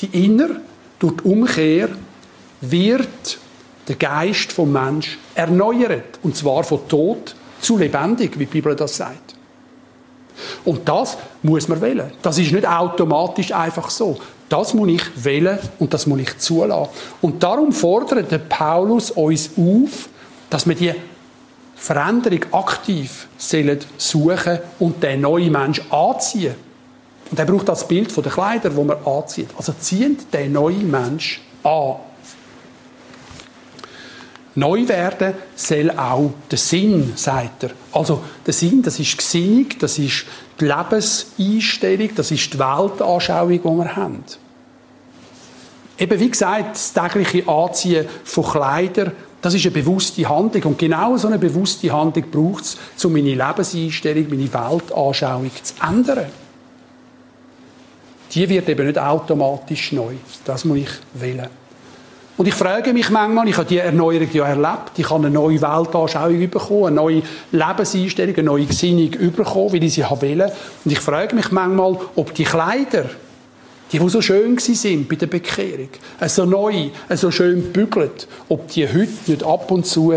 die 0.00 0.24
Inner, 0.24 0.56
durch 0.98 1.16
die 1.18 1.28
Umkehr 1.28 1.90
wird 2.60 3.38
der 3.86 3.96
Geist 3.96 4.52
vom 4.52 4.72
Mensch 4.72 5.18
erneuert. 5.34 6.18
Und 6.22 6.36
zwar 6.36 6.64
von 6.64 6.88
tot 6.88 7.34
zu 7.60 7.78
lebendig, 7.78 8.38
wie 8.38 8.46
die 8.46 8.52
Bibel 8.52 8.74
das 8.74 8.96
sagt. 8.96 9.34
Und 10.64 10.88
das 10.88 11.18
muss 11.42 11.68
man 11.68 11.80
wählen. 11.80 12.12
Das 12.22 12.38
ist 12.38 12.52
nicht 12.52 12.66
automatisch 12.66 13.52
einfach 13.52 13.90
so. 13.90 14.18
Das 14.48 14.74
muss 14.74 14.88
ich 14.88 15.24
wählen 15.24 15.58
und 15.78 15.94
das 15.94 16.06
muss 16.06 16.20
ich 16.20 16.38
zulassen. 16.38 16.90
Und 17.20 17.42
darum 17.42 17.72
fordert 17.72 18.30
der 18.30 18.38
Paulus 18.38 19.10
uns 19.10 19.50
auf, 19.56 20.08
dass 20.48 20.66
wir 20.66 20.74
die 20.74 20.94
Veränderung 21.76 22.40
aktiv 22.52 23.28
suchen 23.38 24.58
und 24.78 25.02
den 25.02 25.20
neuen 25.20 25.52
Mensch 25.52 25.80
anziehen. 25.90 26.54
Und 27.30 27.38
er 27.38 27.46
braucht 27.46 27.68
das 27.68 27.86
Bild 27.86 28.10
von 28.10 28.24
den 28.24 28.32
Kleidern, 28.32 28.74
wo 28.74 28.82
man 28.82 28.96
anzieht. 29.06 29.48
Also 29.56 29.72
ziehend 29.78 30.32
den 30.34 30.52
neuen 30.52 30.90
Mensch 30.90 31.40
an. 31.62 31.96
Neu 34.60 34.86
werden 34.88 35.34
soll 35.56 35.90
auch 35.90 36.32
der 36.50 36.58
Sinn, 36.58 37.14
sagt 37.16 37.64
er. 37.64 37.70
Also 37.92 38.22
der 38.46 38.52
Sinn, 38.52 38.82
das 38.82 38.98
ist 38.98 39.16
Gesinnung, 39.16 39.66
das 39.78 39.98
ist 39.98 40.26
die 40.60 40.66
Lebenseinstellung, 40.66 42.10
das 42.14 42.30
ist 42.30 42.52
die 42.52 42.58
Weltanschauung, 42.58 43.50
die 43.50 43.64
wir 43.64 43.96
haben. 43.96 44.22
Eben 45.98 46.20
wie 46.20 46.30
gesagt, 46.30 46.74
das 46.74 46.92
tägliche 46.92 47.48
Anziehen 47.48 48.06
von 48.24 48.44
Kleidern, 48.44 49.12
das 49.40 49.54
ist 49.54 49.64
eine 49.64 49.72
bewusste 49.72 50.28
Handlung. 50.28 50.62
Und 50.64 50.78
genau 50.78 51.16
so 51.16 51.28
eine 51.28 51.38
bewusste 51.38 51.90
Handlung 51.90 52.30
braucht 52.30 52.64
es, 52.64 53.04
um 53.04 53.14
meine 53.14 53.34
Lebenseinstellung, 53.34 54.28
meine 54.28 54.52
Weltanschauung 54.52 55.50
zu 55.62 55.74
ändern 55.82 56.26
die 58.32 58.48
wird 58.48 58.68
eben 58.68 58.86
nicht 58.86 58.98
automatisch 58.98 59.92
neu. 59.92 60.14
Das 60.44 60.64
muss 60.64 60.78
ich 60.78 60.90
wählen. 61.14 61.48
Und 62.40 62.46
ich 62.46 62.54
frage 62.54 62.94
mich 62.94 63.10
manchmal, 63.10 63.46
ich 63.48 63.56
habe 63.58 63.68
diese 63.68 63.82
Erneuerung 63.82 64.28
ja 64.32 64.46
erlebt, 64.46 64.92
ich 64.96 65.10
habe 65.10 65.26
eine 65.26 65.34
neue 65.34 65.60
Weltanschauung 65.60 66.48
bekommen, 66.48 66.86
eine 66.86 66.96
neue 66.96 67.22
Lebenseinstellung, 67.52 68.34
eine 68.34 68.44
neue 68.44 68.64
Gesinnung 68.64 69.10
bekommen, 69.10 69.74
weil 69.74 69.84
ich 69.84 69.92
sie 69.92 70.04
wählen 70.22 70.50
Und 70.82 70.90
ich 70.90 71.00
frage 71.00 71.36
mich 71.36 71.50
manchmal, 71.50 71.98
ob 72.16 72.32
die 72.32 72.44
Kleider, 72.44 73.10
die, 73.92 73.98
die 73.98 74.08
so 74.08 74.22
schön 74.22 74.56
sind 74.56 75.06
bei 75.06 75.16
der 75.16 75.26
Bekehrung, 75.26 75.90
so 76.28 76.46
neu, 76.46 76.88
so 77.10 77.30
schön 77.30 77.74
bügelt, 77.74 78.26
ob 78.48 78.68
die 78.68 78.88
heute 78.88 79.10
nicht 79.26 79.44
ab 79.44 79.70
und 79.70 79.84
zu 79.84 80.14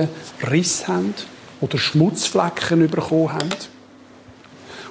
Riss 0.50 0.88
haben 0.88 1.14
oder 1.60 1.78
Schmutzflecken 1.78 2.90
bekommen 2.90 3.34
haben 3.34 3.50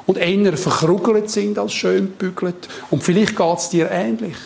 und 0.05 0.19
eher 0.19 0.55
verkrugelt 0.59 1.31
sind 1.31 1.59
als 1.59 1.73
schön 1.73 2.09
bügelt. 2.09 2.69
Und 2.91 3.03
vielleicht 3.03 3.37
geht 3.37 3.57
es 3.59 3.71
dir 3.71 3.91
ähnlich. 3.91 4.37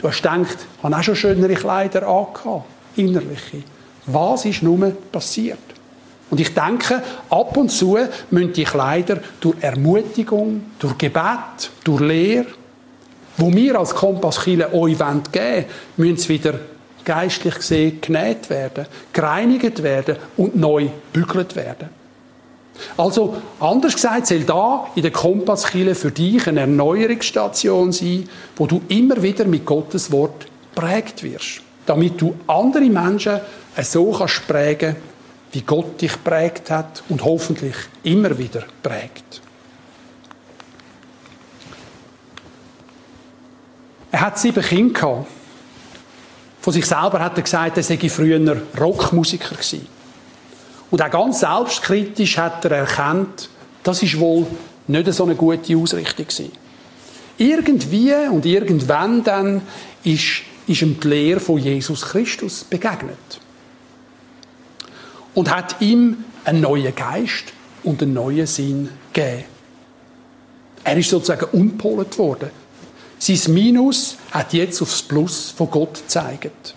Du 0.00 0.08
hast 0.08 0.22
gedacht, 0.22 0.56
ich 0.78 0.82
habe 0.82 0.96
auch 0.96 1.02
schon 1.02 1.16
schönere 1.16 1.54
Kleider 1.54 2.08
angehabt, 2.08 2.64
innerliche. 2.96 3.62
Was 4.06 4.46
ist 4.46 4.62
nun 4.62 4.96
passiert? 5.12 5.58
Und 6.30 6.40
ich 6.40 6.54
denke, 6.54 7.02
ab 7.28 7.56
und 7.56 7.70
zu 7.70 7.98
müssen 8.30 8.52
die 8.52 8.64
Kleider 8.64 9.18
durch 9.40 9.56
Ermutigung, 9.60 10.62
durch 10.78 10.96
Gebet, 10.96 11.70
durch 11.84 12.00
Lehre, 12.00 12.46
wo 13.36 13.52
wir 13.52 13.78
als 13.78 13.94
Kompasskille 13.94 14.72
euch 14.72 14.98
geben 14.98 15.22
wollen, 15.32 15.64
müssen 15.96 16.16
sie 16.16 16.28
wieder 16.30 16.54
geistlich 17.04 17.56
gesehen 17.56 18.00
genäht 18.00 18.48
werden, 18.48 18.86
gereinigt 19.12 19.82
werden 19.82 20.16
und 20.36 20.56
neu 20.56 20.88
bügelt 21.12 21.56
werden. 21.56 21.99
Also, 22.96 23.36
anders 23.58 23.94
gesagt, 23.94 24.26
soll 24.26 24.40
da 24.40 24.86
in 24.94 25.02
der 25.02 25.10
Kompasskille 25.10 25.94
für 25.94 26.10
dich 26.10 26.46
eine 26.46 26.60
Erneuerungsstation 26.60 27.92
sein, 27.92 28.28
wo 28.56 28.66
du 28.66 28.82
immer 28.88 29.22
wieder 29.22 29.44
mit 29.44 29.64
Gottes 29.64 30.10
Wort 30.12 30.46
prägt 30.74 31.22
wirst. 31.22 31.62
Damit 31.86 32.20
du 32.20 32.34
andere 32.46 32.84
Menschen 32.84 33.40
so 33.82 34.12
kannst 34.12 34.46
prägen 34.46 34.96
wie 35.52 35.62
Gott 35.62 36.00
dich 36.00 36.22
prägt 36.22 36.70
hat 36.70 37.02
und 37.08 37.24
hoffentlich 37.24 37.74
immer 38.02 38.36
wieder 38.38 38.64
prägt. 38.82 39.42
Er 44.12 44.20
hat 44.22 44.38
sieben 44.38 44.62
Kinder 44.62 44.94
gehabt. 44.94 45.26
Von 46.60 46.72
sich 46.72 46.84
selber 46.84 47.20
hat 47.20 47.36
er 47.36 47.42
gesagt, 47.42 47.76
er 47.78 47.82
sei 47.82 47.96
früher 48.08 48.62
Rockmusiker 48.78 49.54
gewesen. 49.54 49.86
Und 50.90 51.02
auch 51.02 51.10
ganz 51.10 51.40
selbstkritisch 51.40 52.38
hat 52.38 52.64
er 52.64 52.72
erkannt, 52.72 53.48
das 53.82 54.02
ist 54.02 54.18
wohl 54.18 54.46
nicht 54.88 55.12
so 55.12 55.24
eine 55.24 55.36
gute 55.36 55.76
Ausrichtung 55.76 56.26
gewesen. 56.26 56.52
Irgendwie 57.38 58.12
und 58.30 58.44
irgendwann 58.44 59.24
dann 59.24 59.62
ist, 60.04 60.42
ist 60.66 60.82
ihm 60.82 60.98
die 61.00 61.08
Lehre 61.08 61.40
von 61.40 61.58
Jesus 61.58 62.02
Christus 62.02 62.64
begegnet. 62.64 63.16
Und 65.34 65.54
hat 65.54 65.80
ihm 65.80 66.24
einen 66.44 66.60
neuen 66.60 66.94
Geist 66.94 67.44
und 67.84 68.02
einen 68.02 68.14
neuen 68.14 68.46
Sinn 68.46 68.88
gegeben. 69.12 69.44
Er 70.82 70.96
ist 70.96 71.10
sozusagen 71.10 71.46
umpolt 71.52 72.18
worden. 72.18 72.50
Sein 73.18 73.54
Minus 73.54 74.16
hat 74.32 74.52
jetzt 74.54 74.82
aufs 74.82 75.02
Plus 75.02 75.50
von 75.50 75.70
Gott 75.70 75.94
gezeigt. 75.94 76.74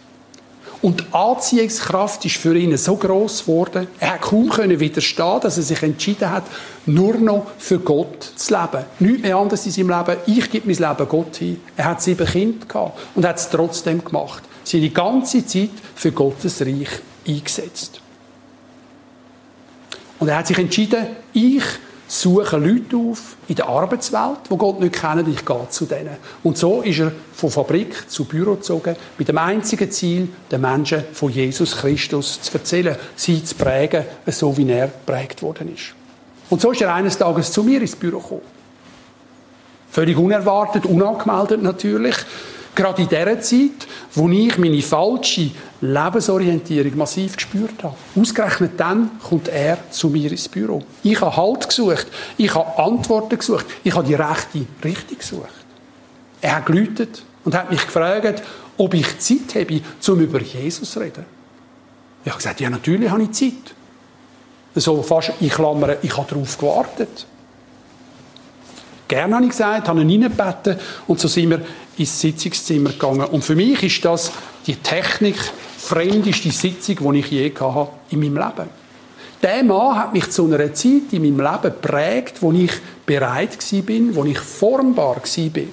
Und 0.84 1.00
die 1.00 1.14
Anziehungskraft 1.14 2.26
ist 2.26 2.36
für 2.36 2.54
ihn 2.58 2.76
so 2.76 2.98
groß 2.98 3.46
geworden, 3.46 3.88
er 4.02 4.16
hat 4.16 4.22
kaum 4.22 4.50
können 4.50 4.82
widerstehen, 4.82 5.40
dass 5.40 5.56
er 5.56 5.64
sich 5.64 5.82
entschieden 5.82 6.30
hat, 6.30 6.44
nur 6.86 7.14
noch 7.16 7.46
für 7.58 7.80
Gott 7.80 8.22
zu 8.36 8.54
leben. 8.54 8.84
Nichts 9.00 9.22
mehr 9.22 9.38
anderes 9.38 9.66
in 9.66 9.72
seinem 9.72 9.90
Leben. 9.90 10.18
Ich 10.26 10.52
gebe 10.52 10.68
mein 10.68 10.76
Leben 10.76 11.08
Gott 11.08 11.38
hin. 11.38 11.62
Er 11.78 11.86
hat 11.86 12.02
sieben 12.02 12.28
Kinder 12.28 12.66
gehabt 12.66 13.00
und 13.16 13.26
hat 13.26 13.38
es 13.38 13.50
trotzdem 13.50 14.04
gemacht. 14.04 14.44
Sie 14.66 14.82
die 14.82 14.94
ganze 14.94 15.46
Zeit 15.46 15.70
für 15.96 16.12
Gottes 16.12 16.60
Reich 16.60 16.90
eingesetzt. 17.26 18.02
Und 20.20 20.28
er 20.28 20.40
hat 20.40 20.48
sich 20.48 20.58
entschieden, 20.58 21.08
ich 21.32 21.64
suche 22.14 22.58
Leute 22.58 22.96
auf 22.96 23.36
in 23.48 23.56
der 23.56 23.68
Arbeitswelt, 23.68 24.40
die 24.50 24.56
Gott 24.56 24.80
nicht 24.80 24.94
kennen, 24.94 25.28
ich 25.32 25.44
gehe 25.44 25.70
zu 25.70 25.86
denen. 25.86 26.18
Und 26.44 26.58
so 26.58 26.82
ist 26.82 27.00
er 27.00 27.12
von 27.34 27.50
Fabrik 27.50 28.10
zu 28.10 28.26
Büro 28.26 28.54
gezogen, 28.54 28.96
mit 29.18 29.28
dem 29.28 29.38
einzigen 29.40 29.90
Ziel, 29.90 30.30
den 30.52 30.62
Menschen 30.62 31.04
von 31.12 31.32
Jesus 31.32 31.76
Christus 31.76 32.40
zu 32.42 32.54
erzählen, 32.54 32.96
sie 33.16 33.44
zu 33.44 33.56
prägen, 33.56 34.06
so 34.28 34.56
wie 34.56 34.70
er 34.70 34.88
geprägt 34.88 35.42
worden 35.42 35.74
ist. 35.74 35.96
Und 36.50 36.62
so 36.62 36.72
ist 36.72 36.82
er 36.82 36.94
eines 36.94 37.18
Tages 37.18 37.52
zu 37.52 37.64
mir 37.64 37.82
ins 37.82 37.96
Büro 37.96 38.20
gekommen. 38.20 38.42
Völlig 39.90 40.18
unerwartet, 40.18 40.86
unangemeldet 40.86 41.64
natürlich. 41.64 42.16
Gerade 42.76 43.04
in 43.04 43.10
der 43.10 43.40
Zeit, 43.42 43.88
wo 44.16 44.28
ich 44.30 44.58
meine 44.58 44.82
falsche 44.82 45.52
Lebensorientierung 45.82 46.98
massiv 46.98 47.36
gespürt 47.36 47.84
habe. 47.84 47.96
Ausgerechnet 48.20 48.72
dann 48.78 49.20
kommt 49.20 49.48
er 49.48 49.78
zu 49.92 50.10
mir 50.10 50.32
ins 50.32 50.50
Büro. 50.50 50.82
Ich 51.04 51.22
habe 51.22 51.36
Halt 51.36 51.68
gesucht, 51.68 52.08
ich 52.38 52.54
habe 52.54 52.78
Antworten 52.84 53.38
gesucht, 53.38 53.66
ich 53.84 53.94
habe 53.94 54.08
die 54.08 54.16
rechte 54.16 54.66
Richtung 54.84 55.18
gesucht. 55.18 55.54
Er 56.42 56.58
hat 56.58 56.66
geläutet 56.66 57.24
und 57.46 57.56
hat 57.56 57.70
mich 57.70 57.86
gefragt, 57.86 58.42
ob 58.78 58.94
ich 58.94 59.20
Zeit 59.20 59.56
habe, 59.56 59.82
um 60.08 60.20
über 60.20 60.42
Jesus 60.42 60.92
zu 60.92 61.00
reden. 61.00 61.26
Ich 62.24 62.32
habe 62.32 62.38
gesagt, 62.38 62.60
ja, 62.62 62.70
natürlich 62.70 63.10
habe 63.10 63.24
ich 63.24 63.32
Zeit. 63.32 63.76
So 64.76 65.04
fast 65.04 65.34
in 65.40 65.50
Klammern, 65.50 65.98
ich 66.02 66.18
habe 66.18 66.28
darauf 66.28 66.58
gewartet. 66.58 67.28
Gerne 69.14 69.36
habe 69.36 69.46
ich 69.46 69.52
gesagt, 69.52 69.88
habe 69.88 70.02
ihn 70.02 70.10
reingebeten 70.10 70.76
und 71.06 71.20
so 71.20 71.28
sind 71.28 71.52
wir 71.52 71.62
ins 72.00 72.20
Sitzungszimmer 72.20 72.90
gegangen. 72.90 73.26
Und 73.26 73.44
für 73.44 73.56
mich 73.56 73.84
ist 73.84 74.04
das 74.04 74.32
die 74.66 74.76
Technik 74.78 75.36
fremdeste 75.78 76.50
Sitzung, 76.50 77.14
die 77.14 77.20
ich 77.20 77.30
je 77.30 77.54
hatte 77.60 77.92
in 78.10 78.22
meinem 78.22 78.38
Leben. 78.38 78.70
Der 79.40 79.64
Mann 79.64 79.98
hat 79.98 80.14
mich 80.14 80.32
zu 80.32 80.46
einer 80.46 80.74
Zeit 80.74 81.12
in 81.12 81.22
meinem 81.22 81.40
Leben 81.42 81.62
geprägt, 81.62 82.42
wo 82.42 82.52
ich 82.54 82.72
bereit 83.06 83.56
war, 83.72 84.16
wo 84.16 84.26
ich 84.26 84.40
formbar 84.40 85.18
war, 85.18 85.64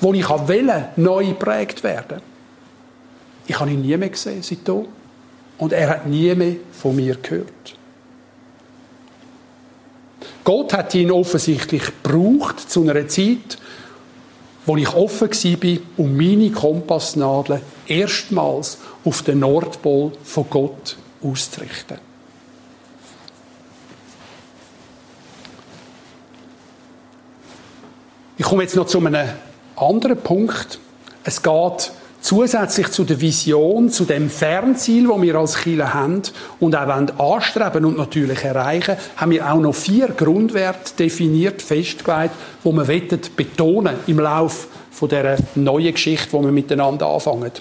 wo 0.00 0.12
ich 0.14 0.28
wollte, 0.28 0.88
neu 0.94 1.26
geprägt 1.26 1.82
werden. 1.82 2.20
Ich 3.48 3.58
habe 3.58 3.72
ihn 3.72 3.82
nie 3.82 3.96
mehr 3.96 4.10
gesehen 4.10 4.44
seitdem. 4.44 4.86
Und 5.58 5.72
er 5.72 5.88
hat 5.88 6.06
nie 6.06 6.32
mehr 6.36 6.54
von 6.70 6.94
mir 6.94 7.16
gehört. 7.16 7.76
Gott 10.44 10.74
hat 10.74 10.94
ihn 10.94 11.10
offensichtlich 11.10 11.82
gebraucht 12.02 12.70
zu 12.70 12.82
einer 12.82 13.08
Zeit, 13.08 13.58
wo 14.66 14.76
ich 14.76 14.94
offen 14.94 15.30
war, 15.30 15.78
um 15.96 16.16
meine 16.16 16.50
Kompassnadeln 16.50 17.62
erstmals 17.86 18.78
auf 19.04 19.22
den 19.22 19.40
Nordpol 19.40 20.12
von 20.22 20.46
Gott 20.48 20.96
auszurichten. 21.22 21.98
Ich 28.36 28.44
komme 28.44 28.64
jetzt 28.64 28.76
noch 28.76 28.86
zu 28.86 28.98
einem 28.98 29.28
anderen 29.76 30.18
Punkt. 30.18 30.78
Es 31.24 31.42
geht 31.42 31.92
zusätzlich 32.24 32.88
zu 32.88 33.04
der 33.04 33.20
Vision, 33.20 33.90
zu 33.90 34.06
dem 34.06 34.30
Fernziel, 34.30 35.08
wo 35.08 35.20
wir 35.20 35.34
als 35.34 35.58
Kirche 35.58 35.92
haben 35.92 36.22
und 36.58 36.74
auch 36.74 36.88
anstreben 37.36 37.84
und 37.84 37.98
natürlich 37.98 38.42
erreichen, 38.42 38.96
haben 39.16 39.30
wir 39.30 39.52
auch 39.52 39.60
noch 39.60 39.74
vier 39.74 40.08
Grundwerte 40.08 40.94
definiert, 40.98 41.60
festgelegt, 41.60 42.30
wo 42.62 42.72
wir 42.72 42.86
betonen 43.36 43.96
im 44.06 44.20
Lauf 44.20 44.68
von 44.90 45.10
der 45.10 45.36
neuen 45.54 45.92
Geschichte, 45.92 46.32
wo 46.32 46.40
wir 46.40 46.50
miteinander 46.50 47.06
anfangen. 47.08 47.52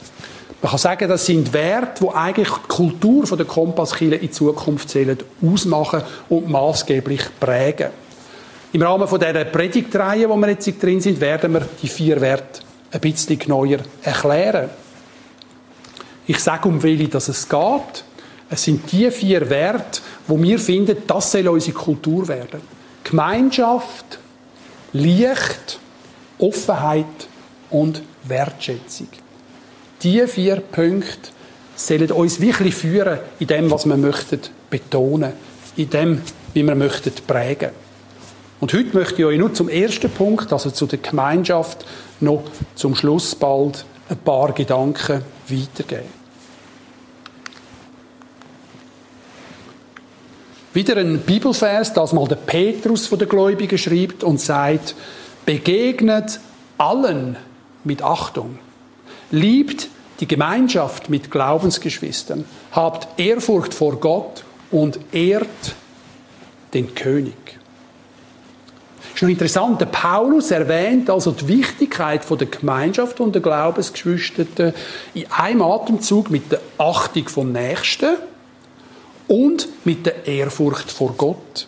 Man 0.61 0.69
kann 0.69 0.79
sagen, 0.79 1.09
das 1.09 1.25
sind 1.25 1.51
Werte, 1.51 2.05
die 2.05 2.15
eigentlich 2.15 2.49
die 2.49 2.67
Kultur 2.69 3.25
der 3.35 3.45
Kompasskille 3.45 4.15
in 4.15 4.31
Zukunft 4.31 4.87
zählen, 4.87 5.17
ausmachen 5.45 6.03
und 6.29 6.49
maßgeblich 6.49 7.23
prägen. 7.37 7.89
Im 8.71 8.81
Rahmen 8.81 9.09
von 9.09 9.19
dieser 9.19 9.43
Predigtreihe, 9.43 10.29
wo 10.29 10.37
wir 10.37 10.51
jetzt 10.51 10.81
drin 10.81 11.01
sind, 11.01 11.19
werden 11.19 11.51
wir 11.51 11.67
die 11.81 11.89
vier 11.89 12.21
Werte 12.21 12.62
ein 12.93 13.01
bisschen 13.01 13.39
genauer 13.39 13.79
erklären. 14.03 14.69
Ich 16.27 16.39
sage, 16.39 16.67
um 16.69 16.81
welche 16.81 17.09
dass 17.09 17.27
es 17.27 17.49
geht. 17.49 18.03
Es 18.49 18.63
sind 18.63 18.89
die 18.91 19.09
vier 19.09 19.49
Werte, 19.49 20.01
wo 20.27 20.41
wir 20.41 20.59
finden, 20.59 20.97
das 21.07 21.31
soll 21.31 21.47
unsere 21.47 21.75
Kultur 21.75 22.27
werden. 22.27 22.61
Gemeinschaft, 23.03 24.19
Licht, 24.93 25.79
Offenheit 26.37 27.05
und 27.71 28.01
Wertschätzung. 28.25 29.07
Diese 30.01 30.27
vier 30.27 30.57
Punkte 30.57 31.29
sollen 31.75 32.11
uns 32.11 32.39
wirklich 32.39 32.75
führen 32.75 33.19
in 33.39 33.47
dem, 33.47 33.71
was 33.71 33.85
wir 33.85 33.97
möchten 33.97 34.39
betonen, 34.69 35.33
in 35.75 35.89
dem, 35.89 36.21
wie 36.53 36.63
wir 36.63 36.75
möchten 36.75 37.11
prägen. 37.25 37.71
Und 38.63 38.71
heute 38.71 38.95
möchte 38.95 39.15
ich 39.15 39.25
euch 39.25 39.37
nur 39.37 39.53
zum 39.53 39.67
ersten 39.67 40.09
Punkt, 40.09 40.53
also 40.53 40.71
zu 40.71 40.85
der 40.85 40.99
Gemeinschaft, 40.99 41.85
noch 42.21 42.43
zum 42.75 42.95
Schluss 42.95 43.35
bald 43.35 43.83
ein 44.07 44.15
paar 44.15 44.53
Gedanken 44.53 45.21
weitergeben. 45.49 46.07
Wieder 50.73 50.95
ein 50.95 51.19
Bibelvers, 51.19 51.91
das 51.91 52.13
mal 52.13 52.25
der 52.25 52.37
Petrus 52.37 53.07
von 53.07 53.19
der 53.19 53.27
Gläubigen 53.27 53.77
schreibt 53.77 54.23
und 54.23 54.39
sagt, 54.39 54.95
begegnet 55.45 56.39
allen 56.77 57.35
mit 57.83 58.01
Achtung, 58.01 58.59
liebt 59.29 59.89
die 60.21 60.27
Gemeinschaft 60.29 61.09
mit 61.09 61.29
Glaubensgeschwistern, 61.29 62.45
habt 62.71 63.19
Ehrfurcht 63.19 63.73
vor 63.73 63.97
Gott 63.97 64.45
und 64.71 65.01
ehrt 65.11 65.75
den 66.73 66.95
König. 66.95 67.59
Ist 69.13 69.21
noch 69.21 69.29
interessant, 69.29 69.79
der 69.79 69.85
Paulus 69.85 70.49
erwähnt 70.49 71.09
also 71.09 71.31
die 71.31 71.47
Wichtigkeit 71.47 72.25
von 72.25 72.37
der 72.37 72.47
Gemeinschaft 72.47 73.19
und 73.19 73.35
der 73.35 73.43
Glaubensgeschwister 73.43 74.73
in 75.13 75.31
einem 75.31 75.61
Atemzug 75.61 76.31
mit 76.31 76.51
der 76.51 76.59
Achtung 76.79 77.27
vom 77.29 77.51
Nächsten 77.51 78.15
und 79.27 79.67
mit 79.85 80.05
der 80.05 80.25
Ehrfurcht 80.25 80.91
vor 80.91 81.13
Gott. 81.15 81.67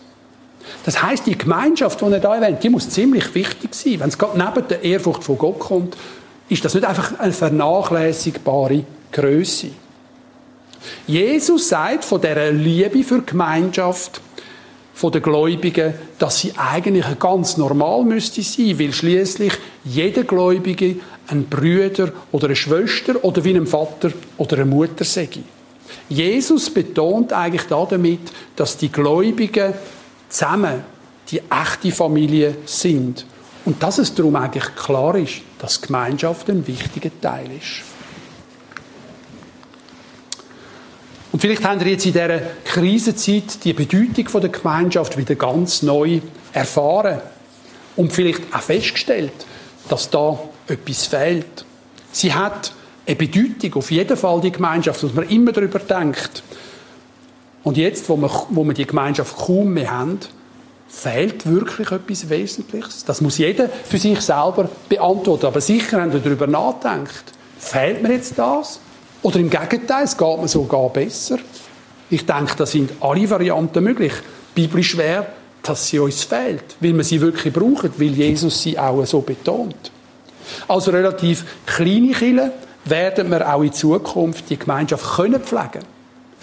Das 0.86 1.04
heißt, 1.04 1.28
die 1.28 1.38
Gemeinschaft, 1.38 2.02
die 2.02 2.06
er 2.06 2.20
da 2.20 2.36
erwähnt, 2.36 2.64
die 2.64 2.70
muss 2.70 2.90
ziemlich 2.90 3.36
wichtig 3.36 3.76
sein. 3.76 4.00
Wenn 4.00 4.10
es 4.10 4.18
gerade 4.18 4.38
neben 4.38 4.68
der 4.68 4.84
Ehrfurcht 4.84 5.24
vor 5.24 5.36
Gott 5.36 5.60
kommt, 5.60 5.96
ist 6.50 6.66
das 6.66 6.74
nicht 6.74 6.86
einfach 6.86 7.20
eine 7.20 7.34
vernachlässigbare 7.34 8.84
Größe. 9.12 9.70
Jesus 11.08 11.70
sagt 11.70 12.06
von 12.06 12.22
der 12.22 12.52
Liebe 12.52 13.04
für 13.04 13.20
die 13.20 13.26
Gemeinschaft, 13.26 14.22
von 14.96 15.12
den 15.12 15.22
Gläubigen, 15.22 15.94
dass 16.18 16.40
sie 16.40 16.54
eigentlich 16.56 17.06
ganz 17.20 17.58
normal 17.58 18.04
müsste 18.06 18.42
sein, 18.42 18.80
weil 18.80 18.94
schließlich 18.94 19.54
jeder 19.84 20.24
Gläubige 20.24 20.96
ein 21.28 21.46
Brüder 21.46 22.14
oder 22.32 22.46
eine 22.46 22.56
Schwester 22.56 23.24
oder 23.24 23.44
wie 23.44 23.56
ein 23.56 23.68
Vater 23.68 24.12
oder 24.38 24.56
eine 24.56 24.66
Mutter 24.66 25.04
sei. 25.04 25.28
Jesus 26.08 26.70
betont 26.70 27.34
eigentlich 27.34 27.64
damit, 27.68 28.32
dass 28.56 28.78
die 28.78 28.92
Gläubigen 28.92 29.74
zusammen 30.30 30.86
die 31.30 31.42
echte 31.50 31.92
Familie 31.92 32.56
sind 32.66 33.26
und 33.66 33.84
dass 33.84 33.98
es 33.98 34.16
darum 34.16 34.38
eigentlich 34.38 34.76
klar 34.76 35.16
ist, 35.18 35.42
dass 35.60 35.82
Gemeinschaft 35.82 36.50
ein 36.50 36.66
wichtiger 36.66 37.12
Teil 37.20 37.50
ist. 37.60 37.95
Und 41.36 41.42
vielleicht 41.42 41.66
haben 41.66 41.82
wir 41.82 41.92
jetzt 41.92 42.06
in 42.06 42.14
dieser 42.14 42.40
Krisenzeit 42.64 43.66
die 43.66 43.74
Bedeutung 43.74 44.42
der 44.42 44.50
Gemeinschaft 44.50 45.18
wieder 45.18 45.36
ganz 45.36 45.82
neu 45.82 46.22
erfahren 46.54 47.20
und 47.98 48.14
vielleicht 48.14 48.42
auch 48.54 48.62
festgestellt, 48.62 49.34
dass 49.90 50.10
da 50.10 50.40
etwas 50.70 51.08
fehlt. 51.08 51.66
Sie 52.14 52.34
hat 52.34 52.72
eine 53.06 53.18
Bedeutung, 53.18 53.74
auf 53.74 53.92
jeden 53.92 54.16
Fall 54.16 54.40
die 54.40 54.52
Gemeinschaft, 54.54 55.04
dass 55.04 55.14
man 55.14 55.28
immer 55.28 55.52
darüber 55.52 55.80
denkt. 55.80 56.42
Und 57.66 57.76
jetzt, 57.76 58.08
wo 58.08 58.16
wir, 58.16 58.32
wo 58.52 58.64
wir 58.64 58.74
die 58.74 58.88
Gemeinschaft 58.88 59.36
kaum 59.36 59.74
mehr 59.74 59.92
haben, 59.92 60.20
fehlt 60.88 61.46
wirklich 61.46 61.92
etwas 61.92 62.30
Wesentliches. 62.30 63.04
Das 63.04 63.20
muss 63.20 63.40
jeder 63.40 63.68
für 63.68 63.98
sich 63.98 64.22
selber 64.22 64.70
beantworten. 64.88 65.48
Aber 65.48 65.60
sicher 65.60 66.02
haben 66.02 66.14
wir 66.14 66.22
darüber 66.22 66.48
nachgedacht. 66.48 67.34
Fehlt 67.60 68.02
mir 68.02 68.14
jetzt 68.14 68.40
das? 68.40 68.80
Oder 69.26 69.40
im 69.40 69.50
Gegenteil, 69.50 70.04
es 70.04 70.16
geht 70.16 70.40
mir 70.40 70.48
sogar 70.48 70.88
besser. 70.90 71.40
Ich 72.12 72.28
denke, 72.28 72.54
da 72.58 72.66
sind 72.68 72.92
alle 73.02 73.28
Varianten 73.28 73.84
möglich. 73.84 74.14
Biblisch 74.54 74.96
wäre, 74.98 75.26
dass 75.64 75.88
sie 75.88 75.98
uns 75.98 76.24
fehlt, 76.24 76.76
weil 76.80 76.96
wir 76.96 77.04
sie 77.04 77.20
wirklich 77.20 77.52
brauchen, 77.52 77.92
weil 77.98 78.14
Jesus 78.14 78.62
sie 78.62 78.78
auch 78.78 79.04
so 79.08 79.22
betont. 79.22 79.90
Also 80.68 80.92
relativ 80.92 81.44
kleine 81.66 82.12
Kinder 82.12 82.52
werden 82.86 83.32
wir 83.32 83.52
auch 83.52 83.64
in 83.64 83.74
Zukunft 83.74 84.48
die 84.48 84.60
Gemeinschaft 84.60 85.16
können 85.16 85.42
pflegen 85.42 85.82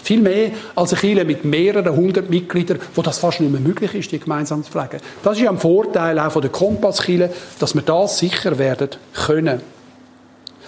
viel 0.03 0.19
mehr 0.19 0.51
als 0.75 0.91
eine 0.91 0.99
Kirche 0.99 1.23
mit 1.23 1.45
mehreren 1.45 1.95
hundert 1.95 2.29
Mitgliedern, 2.29 2.77
wo 2.93 3.01
das 3.01 3.19
fast 3.19 3.39
nicht 3.39 3.53
mehr 3.53 3.61
möglich 3.61 3.95
ist, 3.95 4.11
die 4.11 4.19
gemeinsam 4.19 4.61
zu 4.61 4.69
pflegen. 4.69 4.97
Das 5.23 5.37
ist 5.37 5.43
ja 5.43 5.49
ein 5.49 5.57
Vorteil 5.57 6.19
auch 6.19 6.33
von 6.33 6.41
der 6.41 6.51
Kompasskirche, 6.51 7.29
dass 7.57 7.73
wir 7.73 7.83
das 7.83 8.19
sicher 8.19 8.57
werden 8.57 8.89
können. 9.13 9.61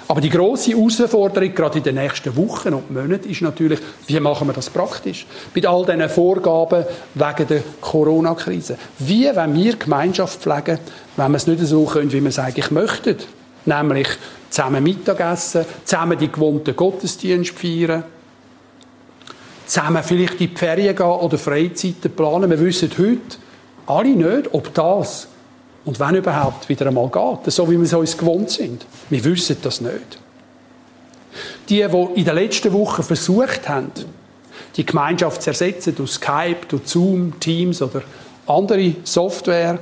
Aber 0.08 0.22
die 0.22 0.30
große 0.30 0.72
Herausforderung, 0.72 1.56
gerade 1.56 1.80
in 1.80 1.84
den 1.84 1.96
nächsten 1.96 2.36
Wochen 2.36 2.74
und 2.76 2.92
Monaten, 2.92 3.28
ist 3.30 3.42
natürlich, 3.42 3.80
wie 4.06 4.20
machen 4.20 4.48
wir 4.48 4.54
das 4.54 4.70
praktisch? 4.70 5.26
Mit 5.54 5.66
all 5.66 5.84
diesen 5.84 6.08
Vorgaben 6.10 6.86
wegen 7.16 7.48
der 7.48 7.64
Corona-Krise. 7.82 8.78
Wie 9.00 9.26
wenn 9.34 9.56
wir 9.56 9.76
Gemeinschaft 9.78 10.42
pflegen, 10.42 10.78
wenn 11.18 11.32
wir 11.32 11.38
es 11.38 11.48
nicht 11.48 11.60
so 11.62 11.86
können, 11.86 12.12
wie 12.12 12.22
wir 12.22 12.30
es 12.30 12.38
eigentlich 12.38 12.70
möchten? 12.70 13.18
Nämlich 13.66 14.08
zusammen 14.52 14.84
Mittagessen, 14.84 15.66
zusammen 15.84 16.20
die 16.20 16.32
gewohnten 16.32 16.76
Gottesdienste 16.76 17.56
feiern, 17.56 18.04
zusammen 19.66 20.04
vielleicht 20.04 20.40
in 20.40 20.50
die 20.52 20.56
Ferien 20.56 20.96
gehen 20.96 21.06
oder 21.06 21.40
Freizeiten 21.40 22.12
planen. 22.12 22.52
Wir 22.52 22.60
wissen 22.60 22.92
heute 22.96 23.38
alle 23.88 24.10
nicht, 24.10 24.54
ob 24.54 24.72
das 24.72 25.30
und 25.86 26.00
wenn 26.00 26.16
überhaupt 26.16 26.68
wieder 26.68 26.88
einmal 26.88 27.10
geht, 27.10 27.54
so 27.54 27.70
wie 27.70 27.78
wir 27.78 27.84
es 27.84 27.94
uns 27.94 28.18
gewohnt 28.18 28.50
sind. 28.50 28.86
Wir 29.10 29.24
wissen 29.24 29.58
das 29.62 29.82
nicht. 29.82 30.20
Die, 31.70 31.86
die 31.88 32.08
in 32.16 32.26
den 32.26 32.36
letzten 32.36 32.74
Wochen 32.74 33.04
versucht 33.04 33.70
haben, 33.70 33.92
die 34.76 34.86
Gemeinschaft 34.86 35.42
zu 35.42 35.52
ersetzen 35.52 35.96
durch 35.96 36.12
Skype, 36.12 36.66
durch 36.68 36.88
Zoom, 36.88 37.40
Teams 37.40 37.82
oder 37.82 38.02
andere 38.48 38.96
Software, 39.04 39.80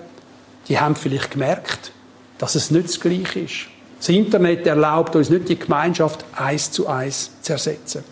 die 0.68 0.80
haben 0.80 0.96
vielleicht 0.96 1.32
gemerkt, 1.32 1.92
dass 2.38 2.56
es 2.56 2.72
nicht 2.72 2.86
das 2.86 3.00
Gleiche 3.00 3.42
ist. 3.42 3.68
Das 3.98 4.10
Internet 4.10 4.68
erlaubt 4.68 5.16
uns 5.16 5.30
nicht, 5.30 5.48
die 5.48 5.58
Gemeinschaft 5.58 6.26
eins 6.36 6.72
zu 6.72 6.88
eins 6.88 7.32
zu 7.42 7.54
ersetzen. 7.54 8.04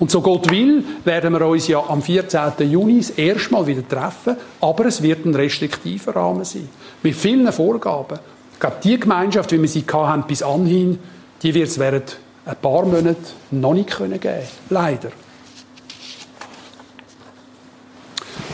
Und 0.00 0.10
so 0.10 0.22
Gott 0.22 0.50
will, 0.50 0.82
werden 1.04 1.34
wir 1.34 1.46
uns 1.46 1.68
ja 1.68 1.84
am 1.86 2.00
14. 2.00 2.70
Juni 2.70 2.98
das 2.98 3.10
erste 3.10 3.52
Mal 3.52 3.66
wieder 3.66 3.86
treffen, 3.86 4.34
aber 4.58 4.86
es 4.86 5.02
wird 5.02 5.26
ein 5.26 5.34
restriktiver 5.34 6.16
Rahmen 6.16 6.44
sein. 6.44 6.70
Mit 7.02 7.14
vielen 7.14 7.52
Vorgaben. 7.52 8.18
Ich 8.54 8.60
glaube, 8.60 8.76
die 8.82 8.98
Gemeinschaft, 8.98 9.52
wie 9.52 9.60
wir 9.60 9.68
sie 9.68 9.84
hatten 9.92 10.24
bis 10.26 10.42
anhin, 10.42 10.98
die 11.42 11.54
wird 11.54 11.68
es 11.68 11.78
während 11.78 12.16
ein 12.46 12.56
paar 12.56 12.86
Monaten 12.86 13.18
noch 13.50 13.74
nicht 13.74 13.94
geben 13.94 14.18
können 14.18 14.42
Leider. 14.70 15.10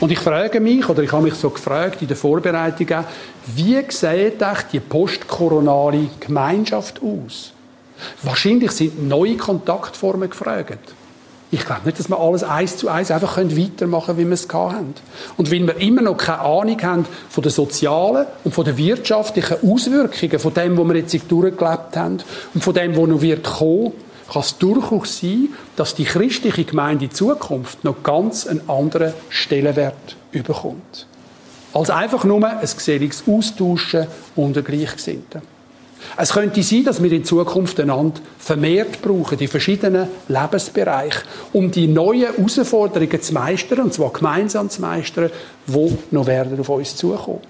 Und 0.01 0.11
ich 0.11 0.19
frage 0.19 0.59
mich, 0.59 0.89
oder 0.89 1.05
ich 1.05 1.13
habe 1.13 1.23
mich 1.23 1.35
so 1.35 1.51
gefragt 1.51 2.03
in 2.03 2.09
der 2.09 2.17
Vorbereitung 2.17 2.93
auch, 2.93 3.05
wie 3.55 3.81
sieht 3.89 4.45
die 4.73 4.81
postkoronale 4.81 6.11
Gemeinschaft 6.19 7.01
aus? 7.01 7.53
Wahrscheinlich 8.25 8.73
sind 8.73 9.07
neue 9.07 9.37
Kontaktformen 9.37 10.29
gefragt. 10.29 10.93
Ich 11.53 11.65
glaube 11.65 11.83
nicht, 11.85 11.99
dass 11.99 12.09
wir 12.09 12.19
alles 12.19 12.43
eins 12.43 12.77
zu 12.77 12.89
eins 12.89 13.11
einfach 13.13 13.37
weitermachen 13.37 14.07
können, 14.07 14.19
wie 14.19 14.27
wir 14.27 14.33
es 14.33 14.49
haben. 14.49 14.95
Und 15.37 15.53
weil 15.53 15.65
wir 15.65 15.77
immer 15.77 16.03
noch 16.03 16.17
keine 16.17 16.41
Ahnung 16.41 16.83
haben 16.83 17.07
von 17.29 17.43
den 17.43 17.53
sozialen 17.53 18.27
und 18.43 18.53
von 18.53 18.65
den 18.65 18.77
wirtschaftlichen 18.77 19.57
Auswirkungen 19.63 20.39
von 20.41 20.55
dem, 20.55 20.77
was 20.77 20.89
wir 20.89 20.97
jetzt 20.97 21.31
durchgelebt 21.31 21.97
haben 21.97 22.19
und 22.53 22.65
von 22.65 22.75
dem, 22.75 22.97
was 22.97 23.09
noch 23.09 23.21
wird 23.21 23.45
kommen, 23.45 23.93
kann 24.33 24.43
es 24.43 24.59
durchaus 24.59 25.21
sein, 25.21 25.51
dass 25.77 25.95
die 25.95 26.05
christliche 26.05 26.65
Gemeinde 26.65 27.05
in 27.05 27.11
Zukunft 27.13 27.85
noch 27.85 28.03
ganz 28.03 28.47
einen 28.47 28.69
anderen 28.69 29.15
Stellenwert 29.29 30.17
überkommt. 30.33 31.07
Als 31.73 31.91
einfach 31.91 32.25
nur 32.25 32.45
ein 32.45 32.61
geselliges 32.61 33.23
Austauschen 33.29 34.09
unter 34.35 34.63
Gleichgesinnten. 34.63 35.56
Es 36.17 36.33
könnte 36.33 36.63
sein, 36.63 36.85
dass 36.85 37.03
wir 37.03 37.13
in 37.13 37.25
Zukunft 37.25 37.79
einander 37.81 38.21
vermehrt 38.39 39.03
brauchen, 39.03 39.39
in 39.39 39.49
verschiedenen 39.49 40.09
Lebensbereichen, 40.29 41.23
um 41.53 41.71
die 41.71 41.87
neuen 41.87 42.35
Herausforderungen 42.35 43.21
zu 43.21 43.35
meistern, 43.35 43.81
und 43.81 43.95
zwar 43.95 44.13
gemeinsam 44.13 44.71
zu 44.71 44.81
meistern, 44.81 45.31
die 45.67 45.99
noch 46.11 46.27
werden 46.27 46.59
auf 46.59 46.69
uns 46.69 46.97
zukommen. 46.97 47.41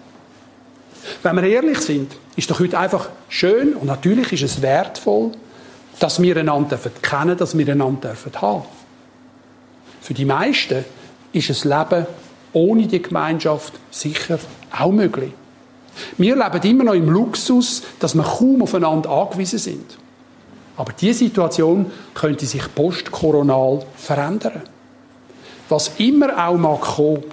Wenn 1.22 1.36
wir 1.36 1.44
ehrlich 1.44 1.78
sind, 1.78 2.12
ist 2.36 2.50
doch 2.50 2.60
heute 2.60 2.78
einfach 2.78 3.08
schön 3.28 3.74
und 3.74 3.86
natürlich 3.86 4.32
ist 4.32 4.42
es 4.42 4.62
wertvoll, 4.62 5.32
dass 5.98 6.20
wir 6.20 6.36
einander 6.36 6.78
kennen, 7.00 7.36
dass 7.36 7.56
wir 7.56 7.68
einander 7.68 8.14
haben 8.40 8.64
Für 10.00 10.14
die 10.14 10.24
meisten 10.24 10.84
ist 11.32 11.50
das 11.50 11.64
Leben 11.64 12.06
ohne 12.52 12.86
die 12.86 13.02
Gemeinschaft 13.02 13.74
sicher 13.90 14.38
auch 14.70 14.92
möglich. 14.92 15.32
Wir 16.18 16.36
leben 16.36 16.70
immer 16.70 16.84
noch 16.84 16.94
im 16.94 17.08
Luxus, 17.08 17.82
dass 17.98 18.14
wir 18.14 18.22
kaum 18.22 18.62
aufeinander 18.62 19.10
angewiesen 19.10 19.58
sind. 19.58 19.98
Aber 20.76 20.92
diese 20.92 21.20
Situation 21.20 21.90
könnte 22.14 22.46
sich 22.46 22.62
postkoronal 22.74 23.84
verändern. 23.96 24.62
Was 25.68 25.92
immer 25.98 26.46
auch 26.46 26.56
mag 26.56 26.80
kommen, 26.80 27.24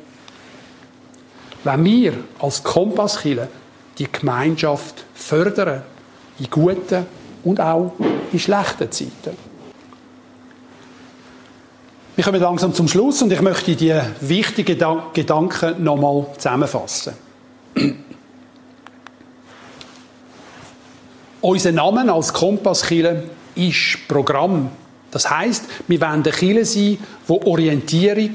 wenn 1.64 1.86
wir 1.86 2.14
als 2.40 2.64
Kompasskiller 2.64 3.48
die 3.98 4.12
Gemeinschaft 4.12 5.06
fördern, 5.14 5.84
in 6.40 6.50
guten 6.50 7.06
und 7.44 7.60
auch 7.60 7.94
in 8.32 8.40
schlechten 8.40 8.92
Zeiten. 8.92 9.38
Wir 12.16 12.24
kommen 12.24 12.42
langsam 12.42 12.74
zum 12.74 12.88
Schluss 12.88 13.22
und 13.22 13.32
ich 13.32 13.42
möchte 13.42 13.76
die 13.76 14.00
wichtigen 14.22 14.78
Gedanken 15.14 15.84
nochmal 15.84 16.28
zusammenfassen. 16.38 17.14
Unser 21.44 21.74
Name 21.74 22.10
als 22.10 22.32
Kompasskille 22.32 23.24
ist 23.56 24.08
Programm. 24.08 24.70
Das 25.12 25.30
heißt, 25.30 25.66
wir 25.90 26.00
wollen 26.00 26.24
eine 26.24 26.32
Kirche 26.32 26.64
sein, 26.64 26.98
die 27.28 27.46
Orientierung 27.46 28.32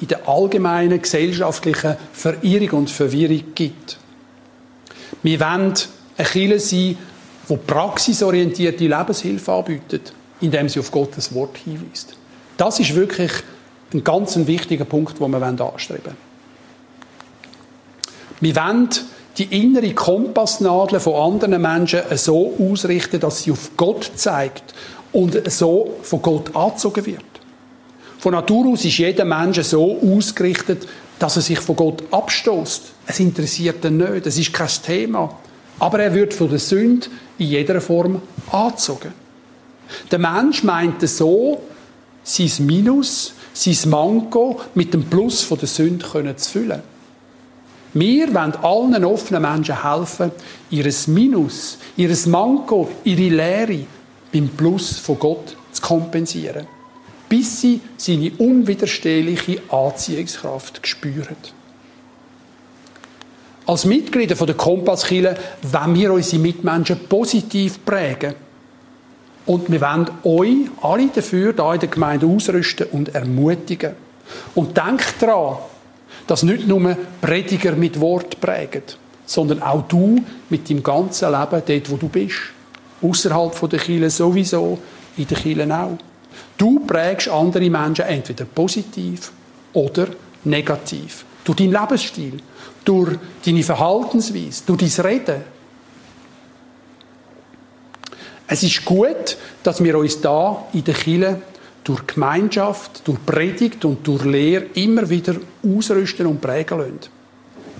in 0.00 0.08
der 0.08 0.26
allgemeinen 0.26 1.02
gesellschaftlichen 1.02 1.96
Verirrung 2.10 2.70
und 2.78 2.90
Verwirrung 2.90 3.42
gibt. 3.54 3.98
Wir 5.22 5.38
wollen 5.40 5.74
eine 6.16 6.26
Kirche 6.26 6.58
sein, 6.58 6.96
die 7.50 7.56
praxisorientierte 7.66 8.86
Lebenshilfe 8.86 9.52
anbietet, 9.52 10.14
indem 10.40 10.70
sie 10.70 10.80
auf 10.80 10.90
Gottes 10.90 11.34
Wort 11.34 11.58
hinweist. 11.58 12.16
Das 12.56 12.80
ist 12.80 12.94
wirklich 12.94 13.32
ein 13.92 14.02
ganz 14.02 14.38
wichtiger 14.38 14.86
Punkt, 14.86 15.20
den 15.20 15.30
wir 15.30 15.42
anstreben 15.42 16.02
wollen. 16.06 16.16
Wir 18.40 18.56
wollen 18.56 18.88
die 19.38 19.44
innere 19.56 19.94
Kompassnadel 19.94 20.98
von 20.98 21.32
anderen 21.34 21.62
Menschen 21.62 22.00
so 22.16 22.54
ausrichten, 22.58 23.20
dass 23.20 23.42
sie 23.42 23.52
auf 23.52 23.70
Gott 23.76 24.10
zeigt 24.16 24.74
und 25.12 25.50
so 25.50 25.96
von 26.02 26.20
Gott 26.22 26.54
angezogen 26.56 27.06
wird. 27.06 27.22
Von 28.18 28.32
Natur 28.32 28.72
aus 28.72 28.84
ist 28.84 28.98
jeder 28.98 29.24
Mensch 29.24 29.62
so 29.62 29.96
ausgerichtet, 30.00 30.88
dass 31.20 31.36
er 31.36 31.42
sich 31.42 31.60
von 31.60 31.76
Gott 31.76 32.02
abstoßt. 32.10 32.82
Es 33.06 33.20
interessiert 33.20 33.84
ihn 33.84 33.98
nicht, 33.98 34.26
es 34.26 34.38
ist 34.38 34.52
kein 34.52 34.68
Thema. 34.84 35.38
Aber 35.78 36.00
er 36.00 36.12
wird 36.12 36.34
von 36.34 36.50
der 36.50 36.58
Sünde 36.58 37.06
in 37.38 37.46
jeder 37.46 37.80
Form 37.80 38.20
angezogen. 38.50 39.12
Der 40.10 40.18
Mensch 40.18 40.64
meint 40.64 41.08
so, 41.08 41.62
sein 42.24 42.66
Minus, 42.66 43.34
sein 43.52 43.90
Manko 43.90 44.60
mit 44.74 44.92
dem 44.92 45.04
Plus 45.04 45.42
von 45.42 45.58
der 45.58 45.68
Sünde 45.68 46.36
zu 46.36 46.50
füllen. 46.50 46.82
Wir 47.94 48.32
wollen 48.34 48.54
allen 48.56 49.04
offenen 49.04 49.42
Menschen 49.42 49.82
helfen, 49.82 50.30
ihr 50.70 50.92
Minus, 51.06 51.78
ihr 51.96 52.14
Manko, 52.26 52.88
ihre 53.04 53.34
Lehre 53.34 53.86
beim 54.32 54.48
Plus 54.48 54.98
von 54.98 55.18
Gott 55.18 55.56
zu 55.72 55.82
kompensieren, 55.82 56.66
bis 57.28 57.60
sie 57.60 57.80
seine 57.96 58.32
unwiderstehliche 58.38 59.62
Anziehungskraft 59.70 60.86
spüren. 60.86 61.36
Als 63.66 63.84
Mitglieder 63.84 64.34
der 64.34 64.54
Kompasskille 64.54 65.36
wollen 65.62 65.94
wir 65.94 66.12
unsere 66.12 66.40
Mitmenschen 66.40 67.00
positiv 67.06 67.84
prägen. 67.84 68.34
Und 69.44 69.70
wir 69.70 69.80
wollen 69.80 70.10
euch 70.24 70.70
alle 70.82 71.08
dafür 71.08 71.54
hier 71.54 71.74
in 71.74 71.80
der 71.80 71.88
Gemeinde 71.88 72.26
ausrüsten 72.26 72.86
und 72.92 73.14
ermutigen. 73.14 73.92
Und 74.54 74.76
denkt 74.76 75.14
daran, 75.20 75.58
dass 76.28 76.44
nicht 76.44 76.68
nur 76.68 76.96
Prediger 77.20 77.72
mit 77.72 77.98
Wort 77.98 78.40
prägen, 78.40 78.82
sondern 79.26 79.62
auch 79.62 79.88
du 79.88 80.22
mit 80.50 80.70
deinem 80.70 80.82
ganzen 80.82 81.32
Leben 81.32 81.62
dort, 81.66 81.90
wo 81.90 81.96
du 81.96 82.08
bist. 82.08 82.36
Außerhalb 83.02 83.70
der 83.70 83.78
Kirche 83.78 84.10
sowieso, 84.10 84.78
in 85.16 85.26
der 85.26 85.38
Kirche 85.38 85.74
auch. 85.74 85.98
Du 86.56 86.80
prägst 86.80 87.28
andere 87.28 87.68
Menschen 87.70 88.04
entweder 88.04 88.44
positiv 88.44 89.32
oder 89.72 90.08
negativ. 90.44 91.24
Durch 91.44 91.56
deinen 91.56 91.72
Lebensstil, 91.72 92.40
durch 92.84 93.18
deine 93.44 93.62
Verhaltensweise, 93.62 94.62
durch 94.66 94.96
dein 94.96 95.06
Reden. 95.06 95.42
Es 98.46 98.62
ist 98.62 98.84
gut, 98.84 99.36
dass 99.62 99.82
wir 99.82 99.96
uns 99.96 100.20
da 100.20 100.66
in 100.72 100.84
der 100.84 100.94
Kirche 100.94 101.40
durch 101.88 102.06
Gemeinschaft, 102.06 103.00
durch 103.08 103.24
Predigt 103.24 103.82
und 103.86 104.06
durch 104.06 104.22
Lehre 104.24 104.66
immer 104.74 105.08
wieder 105.08 105.36
ausrüsten 105.64 106.26
und 106.26 106.38
prägen 106.38 106.78
lassen. 106.78 106.98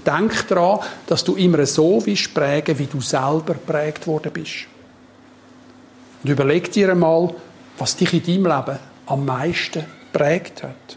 Denk 0.07 0.49
daran, 0.49 0.81
dass 1.07 1.23
du 1.23 1.35
immer 1.35 1.67
so 1.67 2.01
willst 2.07 2.33
prägen, 2.33 2.79
wie 2.79 2.87
du 2.87 3.03
selber 3.03 3.53
prägt 3.53 4.07
worden 4.07 4.33
bist. 4.33 4.67
Und 6.23 6.31
überleg 6.31 6.73
dir 6.73 6.91
einmal, 6.91 7.35
was 7.77 7.97
dich 7.97 8.15
in 8.15 8.23
deinem 8.23 8.57
Leben 8.57 8.79
am 9.05 9.27
meisten 9.27 9.85
prägt 10.11 10.63
hat. 10.63 10.97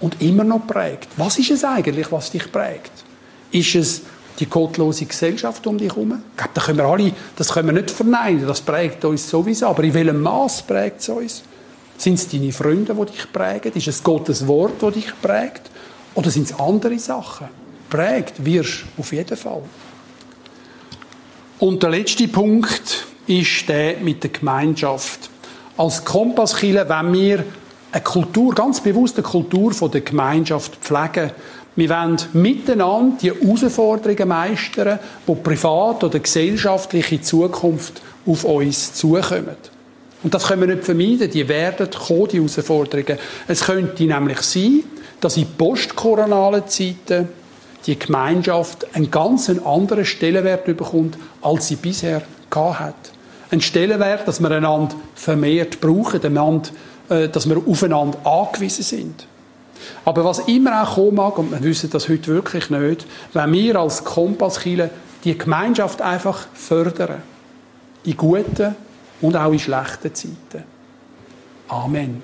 Und 0.00 0.22
immer 0.22 0.44
noch 0.44 0.66
prägt. 0.68 1.08
Was 1.16 1.40
ist 1.40 1.50
es 1.50 1.64
eigentlich, 1.64 2.12
was 2.12 2.30
dich 2.30 2.52
prägt? 2.52 2.92
Ist 3.50 3.74
es 3.74 4.02
die 4.38 4.46
gottlose 4.46 5.06
Gesellschaft 5.06 5.66
um 5.66 5.78
dich 5.78 5.88
herum? 5.88 6.22
Ich 6.30 6.36
glaube, 6.36 6.50
das 6.54 6.64
können 6.66 6.78
wir 6.78 6.84
alle, 6.84 7.12
das 7.34 7.52
können 7.52 7.68
wir 7.68 7.72
nicht 7.72 7.90
verneinen, 7.90 8.46
das 8.46 8.60
prägt 8.60 9.04
uns 9.04 9.28
sowieso. 9.28 9.66
Aber 9.66 9.82
in 9.82 9.94
welchem 9.94 10.22
Maß 10.22 10.62
prägt 10.62 11.00
es 11.00 11.08
uns? 11.08 11.42
Sind 11.96 12.14
es 12.14 12.28
deine 12.28 12.52
Freunde, 12.52 12.94
die 12.94 13.12
dich 13.12 13.32
prägen? 13.32 13.72
Ist 13.74 13.88
es 13.88 14.02
Gottes 14.02 14.46
Wort, 14.46 14.82
das 14.82 14.94
dich 14.94 15.12
prägt? 15.20 15.70
Oder 16.14 16.30
sind 16.30 16.50
es 16.50 16.58
andere 16.58 16.98
Sachen? 16.98 17.48
Prägt 17.88 18.44
wirst 18.44 18.84
auf 18.98 19.12
jeden 19.12 19.36
Fall. 19.36 19.62
Und 21.58 21.82
der 21.82 21.90
letzte 21.90 22.28
Punkt 22.28 23.06
ist 23.26 23.68
der 23.68 23.98
mit 23.98 24.22
der 24.22 24.30
Gemeinschaft. 24.30 25.30
Als 25.76 26.04
Kompasskiller, 26.04 26.88
wenn 26.88 27.12
wir 27.12 27.44
eine 27.92 28.02
Kultur, 28.02 28.54
ganz 28.54 28.80
bewusst 28.80 29.16
eine 29.16 29.22
Kultur 29.22 29.72
von 29.72 29.90
der 29.90 30.00
Gemeinschaft 30.00 30.76
pflegen, 30.76 31.30
wir 31.76 31.88
wollen 31.90 32.18
miteinander 32.34 33.16
die 33.20 33.32
Herausforderungen 33.32 34.28
meistern, 34.28 34.98
die 35.26 35.34
privat 35.34 36.04
oder 36.04 36.20
gesellschaftliche 36.20 37.20
Zukunft 37.20 38.00
auf 38.26 38.44
uns 38.44 38.94
zukommen. 38.94 39.56
Und 40.24 40.32
das 40.32 40.48
können 40.48 40.66
wir 40.66 40.74
nicht 40.74 40.84
vermeiden. 40.84 41.30
Die 41.30 41.48
werden 41.48 41.88
kommen, 41.90 42.28
die 42.28 42.38
Herausforderungen. 42.38 43.18
Es 43.46 43.64
könnte 43.64 44.04
nämlich 44.04 44.40
sein, 44.40 44.82
dass 45.20 45.36
in 45.36 45.46
postkoronalen 45.56 46.66
Zeiten 46.66 47.28
die 47.86 47.98
Gemeinschaft 47.98 48.86
einen 48.94 49.10
ganz 49.10 49.50
anderen 49.50 50.06
Stellenwert 50.06 50.64
bekommt, 50.64 51.18
als 51.42 51.68
sie 51.68 51.76
bisher 51.76 52.22
gehabt 52.50 52.80
hat. 52.80 52.94
Ein 53.50 53.60
Stellenwert, 53.60 54.26
dass 54.26 54.40
wir 54.40 54.50
einander 54.50 54.94
vermehrt 55.14 55.80
brauchen, 55.80 56.24
einander, 56.24 56.70
äh, 57.10 57.28
dass 57.28 57.48
wir 57.48 57.58
aufeinander 57.58 58.18
angewiesen 58.26 58.82
sind. 58.82 59.26
Aber 60.06 60.24
was 60.24 60.38
immer 60.40 60.82
auch 60.82 60.94
kommen 60.94 61.16
mag, 61.16 61.38
und 61.38 61.50
wir 61.50 61.62
wissen 61.62 61.90
das 61.90 62.08
heute 62.08 62.28
wirklich 62.28 62.70
nicht, 62.70 63.06
wenn 63.34 63.52
wir 63.52 63.76
als 63.76 64.02
Kompasskiller 64.04 64.88
die 65.24 65.36
Gemeinschaft 65.36 66.00
einfach 66.00 66.46
fördern. 66.54 67.22
In 68.04 68.16
guten 68.16 68.74
und 69.20 69.36
auch 69.36 69.52
in 69.52 69.58
schlechten 69.58 70.14
Zeiten. 70.14 70.64
Amen. 71.68 72.22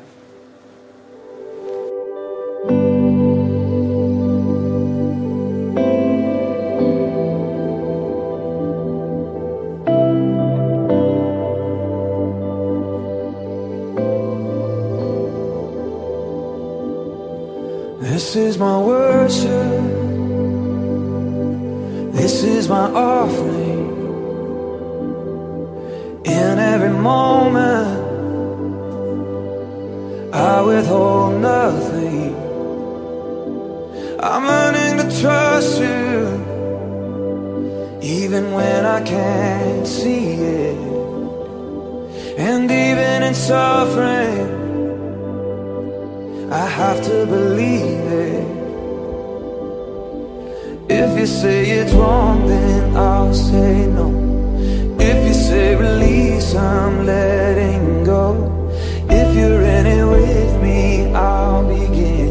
This 18.01 18.37
is 18.37 18.59
my 18.59 18.79
worship. 18.79 19.49
This 22.13 22.45
is 22.45 22.69
my 22.69 22.91
offering. 22.93 23.70
In 26.25 26.59
every 26.59 26.91
moment, 26.91 27.89
I 30.35 30.61
withhold 30.61 31.41
nothing. 31.41 32.37
I'm 34.21 34.45
learning 34.47 34.99
to 34.99 35.21
trust 35.21 35.81
you, 35.81 36.29
even 38.03 38.53
when 38.53 38.85
I 38.85 39.03
can't 39.03 39.87
see 39.87 40.35
it. 40.35 40.77
And 42.37 42.71
even 42.71 43.23
in 43.23 43.35
suffering, 43.35 44.59
I 46.53 46.67
have 46.67 47.03
to 47.03 47.25
believe 47.25 48.13
it. 48.29 48.47
If 50.91 51.19
you 51.19 51.27
say 51.27 51.71
it's 51.71 51.95
wrong, 51.95 52.47
then 52.47 52.95
I'll 52.95 53.33
say 53.33 53.87
no. 53.87 54.20
Say 55.51 55.75
release, 55.75 56.55
I'm 56.55 57.05
letting 57.05 58.05
go. 58.05 58.71
If 59.11 59.35
you're 59.35 59.63
in 59.63 59.85
it 59.85 60.05
with 60.05 60.63
me, 60.63 61.13
I'll 61.13 61.67
begin. 61.67 62.31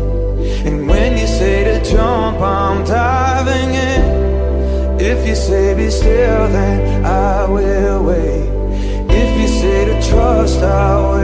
And 0.66 0.88
when 0.88 1.18
you 1.18 1.28
say 1.28 1.66
to 1.66 1.84
jump, 1.84 2.40
I'm 2.40 2.86
diving 2.86 3.72
in. 3.76 5.02
If 5.02 5.28
you 5.28 5.36
say 5.36 5.76
be 5.76 5.90
still, 5.90 6.48
then 6.48 7.04
I 7.04 7.44
will 7.44 8.06
wait. 8.06 8.48
If 9.12 9.30
you 9.42 9.48
say 9.50 9.84
to 9.90 10.10
trust, 10.10 10.62
I 10.62 10.96
will 10.96 11.19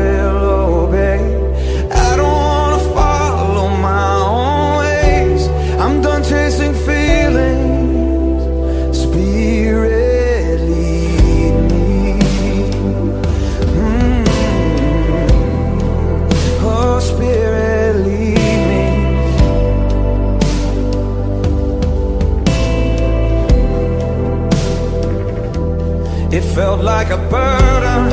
felt 26.56 26.82
like 26.82 27.12
a 27.12 27.18
burden, 27.18 28.08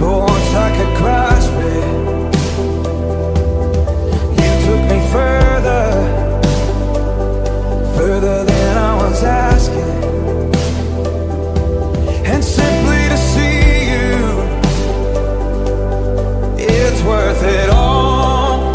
but 0.00 0.18
once 0.32 0.54
I 0.54 0.70
could 0.74 0.96
grasp 0.96 1.52
it, 1.52 1.84
you 4.40 4.50
took 4.64 4.82
me 4.92 4.98
further, 5.12 5.84
further 7.98 8.44
than 8.44 8.78
I 8.78 8.94
was 8.96 9.22
asking, 9.22 10.54
and 12.24 12.42
simply 12.42 13.08
to 13.10 13.18
see 13.18 13.90
you, 13.92 14.16
it's 16.56 17.02
worth 17.02 17.42
it 17.42 17.68
all. 17.68 18.72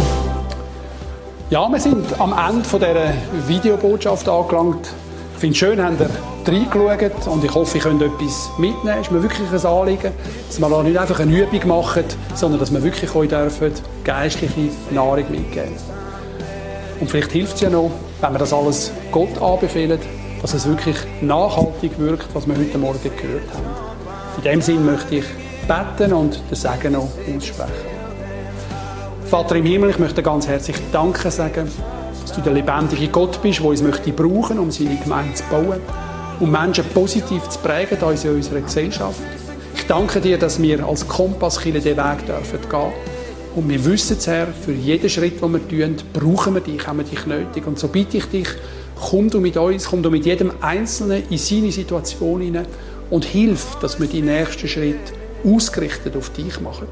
Ja, 1.50 1.68
wir 1.68 1.80
sind 1.80 2.06
am 2.20 2.34
Ende 2.34 2.62
dieser 2.62 3.14
Videobotschaft 3.48 4.30
angelangt. 4.30 4.94
Ich 5.34 5.40
finde 5.40 5.54
es 5.54 5.58
schön, 5.58 5.84
habt 5.84 6.02
ihr 6.02 6.31
reingeschaut 6.48 7.28
und 7.28 7.44
ich 7.44 7.54
hoffe, 7.54 7.78
ihr 7.78 7.84
könnt 7.84 8.02
etwas 8.02 8.50
mitnehmen. 8.58 9.00
Es 9.00 9.08
ist 9.08 9.12
mir 9.12 9.22
wirklich 9.22 9.48
ein 9.52 9.66
Anliegen, 9.66 10.12
dass 10.48 10.60
wir 10.60 10.84
nicht 10.84 10.98
einfach 10.98 11.20
eine 11.20 11.38
Übung 11.38 11.68
machen, 11.68 12.04
sondern 12.36 12.60
dass 12.60 12.74
wir 12.74 12.84
wirklich 12.84 13.14
euch 13.16 13.30
dürfen 13.30 13.72
geistliche 14.04 14.70
Nahrung 14.92 15.30
mitgeben 15.30 15.76
Und 17.00 17.10
vielleicht 17.10 17.32
hilft 17.32 17.56
es 17.56 17.62
ja 17.62 17.70
noch, 17.70 17.92
wenn 18.22 18.32
wir 18.34 18.39
das 18.39 18.54
alles 18.54 18.92
Gott 19.12 19.42
anbefehlen, 19.42 20.00
dass 20.42 20.54
es 20.54 20.68
wirklich 20.68 20.98
nachhaltig 21.22 21.92
wirkt, 21.98 22.28
was 22.34 22.48
wir 22.48 22.56
heute 22.56 22.78
Morgen 22.78 23.00
gehört 23.02 23.44
haben. 23.54 23.66
In 24.38 24.44
dem 24.44 24.62
Sinn 24.62 24.86
möchte 24.86 25.16
ich 25.16 25.26
beten 25.68 26.14
und 26.14 26.42
den 26.50 26.56
Segen 26.56 26.94
noch 26.94 27.10
aussprechen. 27.36 27.92
Vater 29.26 29.56
im 29.56 29.66
Himmel, 29.66 29.92
ich 29.92 30.00
möchte 30.00 30.24
ganz 30.24 30.48
herzlich 30.48 30.76
Danke 30.92 31.30
sagen, 31.32 31.72
dass 32.22 32.34
du 32.34 32.42
der 32.42 32.54
lebendige 32.54 33.08
Gott 33.08 33.42
bist, 33.42 33.60
der 33.60 33.68
uns 33.68 33.82
möchte 33.82 34.12
brauchen, 34.12 34.60
um 34.60 34.72
seine 34.72 34.98
Gemeinde 34.98 35.34
zu 35.36 35.44
bauen, 35.46 35.80
um 36.42 36.52
Menschen 36.52 36.84
positiv 36.86 37.48
zu 37.50 37.60
prägen 37.60 37.98
da 38.00 38.12
in 38.12 38.36
unserer 38.36 38.62
Gesellschaft. 38.62 39.20
Ich 39.76 39.86
danke 39.86 40.20
dir, 40.20 40.38
dass 40.38 40.62
wir 40.62 40.86
als 40.86 41.08
Kompasskiller 41.08 41.80
den 41.80 41.96
Weg 41.96 42.26
dürfen 42.26 42.60
gehen. 42.68 42.92
Und 43.56 43.70
wir 43.70 43.86
wissen 43.86 44.18
es, 44.18 44.28
Herr, 44.28 44.48
für 44.48 44.72
jeden 44.72 45.10
Schritt, 45.10 45.42
den 45.42 45.52
wir 45.54 45.68
tun, 45.68 45.96
brauchen 46.14 46.56
wir 46.56 46.62
dich, 46.62 46.86
haben 46.88 46.98
wir 46.98 47.06
dich 47.06 47.26
nötig. 47.28 47.68
Und 47.68 47.78
so 47.78 47.89
bitte 47.89 48.18
ich 48.18 48.26
dich, 48.26 48.48
komm 49.00 49.30
du 49.30 49.39
mit 49.39 49.56
uns, 49.56 49.86
komm 49.86 50.02
du 50.02 50.10
mit 50.10 50.26
jedem 50.26 50.52
Einzelnen 50.62 51.24
in 51.30 51.38
seine 51.38 51.72
Situation 51.72 52.42
hinein 52.42 52.66
und 53.10 53.24
hilf, 53.26 53.78
dass 53.82 54.00
wir 54.00 54.08
die 54.08 54.22
nächsten 54.22 54.68
Schritt 54.68 55.14
ausgerichtet 55.46 56.16
auf 56.16 56.32
dich 56.32 56.60
machen. 56.60 56.88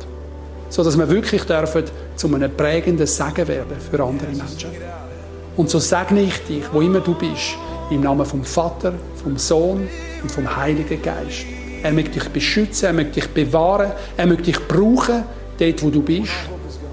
So 0.69 0.83
dass 0.83 0.97
wir 0.97 1.09
wirklich 1.09 1.43
dürfen 1.43 1.85
zu 2.15 2.27
einem 2.33 2.51
prägenden 2.55 3.07
Segen 3.07 3.47
werden 3.47 3.77
für 3.89 4.03
andere 4.03 4.29
Menschen. 4.29 4.69
Und 5.57 5.69
so 5.69 5.79
segne 5.79 6.21
ich 6.21 6.37
dich, 6.45 6.63
wo 6.71 6.81
immer 6.81 6.99
du 6.99 7.15
bist, 7.15 7.55
im 7.89 8.01
Namen 8.01 8.25
vom 8.25 8.43
Vater, 8.43 8.93
vom 9.21 9.37
Sohn 9.37 9.87
und 10.21 10.31
vom 10.31 10.55
Heiligen 10.55 11.01
Geist. 11.01 11.45
Er 11.83 11.91
möchte 11.91 12.19
dich 12.19 12.29
beschützen, 12.29 12.87
er 12.87 12.93
möchte 12.93 13.21
dich 13.21 13.29
bewahren, 13.29 13.91
er 14.17 14.25
möchte 14.25 14.43
dich 14.43 14.67
brauchen, 14.67 15.23
dort 15.57 15.83
wo 15.83 15.89
du 15.89 16.01
bist. 16.01 16.31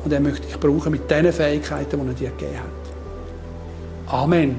Und 0.04 0.12
er 0.12 0.20
möchte 0.20 0.46
dich 0.46 0.58
brauchen 0.60 0.92
mit 0.92 1.10
den 1.10 1.32
Fähigkeiten, 1.32 2.00
die 2.00 2.06
er 2.06 2.14
dir 2.14 2.30
gegeben 2.30 2.58
hat. 2.58 4.14
Amen. 4.14 4.56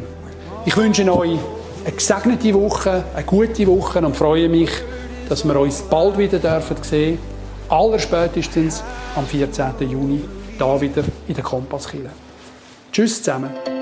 Ich 0.66 0.76
wünsche 0.76 1.10
euch 1.14 1.40
eine 1.86 1.94
gesegnete 1.96 2.54
Woche, 2.54 3.04
eine 3.16 3.26
gute 3.26 3.66
Woche 3.68 4.00
und 4.00 4.16
freue 4.16 4.50
mich, 4.50 4.72
dass 5.30 5.46
wir 5.46 5.58
uns 5.58 5.82
bald 5.84 6.18
wieder 6.18 6.40
dürfen 6.40 6.76
sehen 6.82 7.20
Allerspätestens 7.70 8.82
am 9.16 9.26
14. 9.26 9.90
Juni, 9.90 10.22
da 10.58 10.80
wieder 10.80 11.04
in 11.28 11.34
der 11.34 11.44
Kompasskille. 11.44 12.12
Tschüss 12.92 13.22
zusammen. 13.22 13.77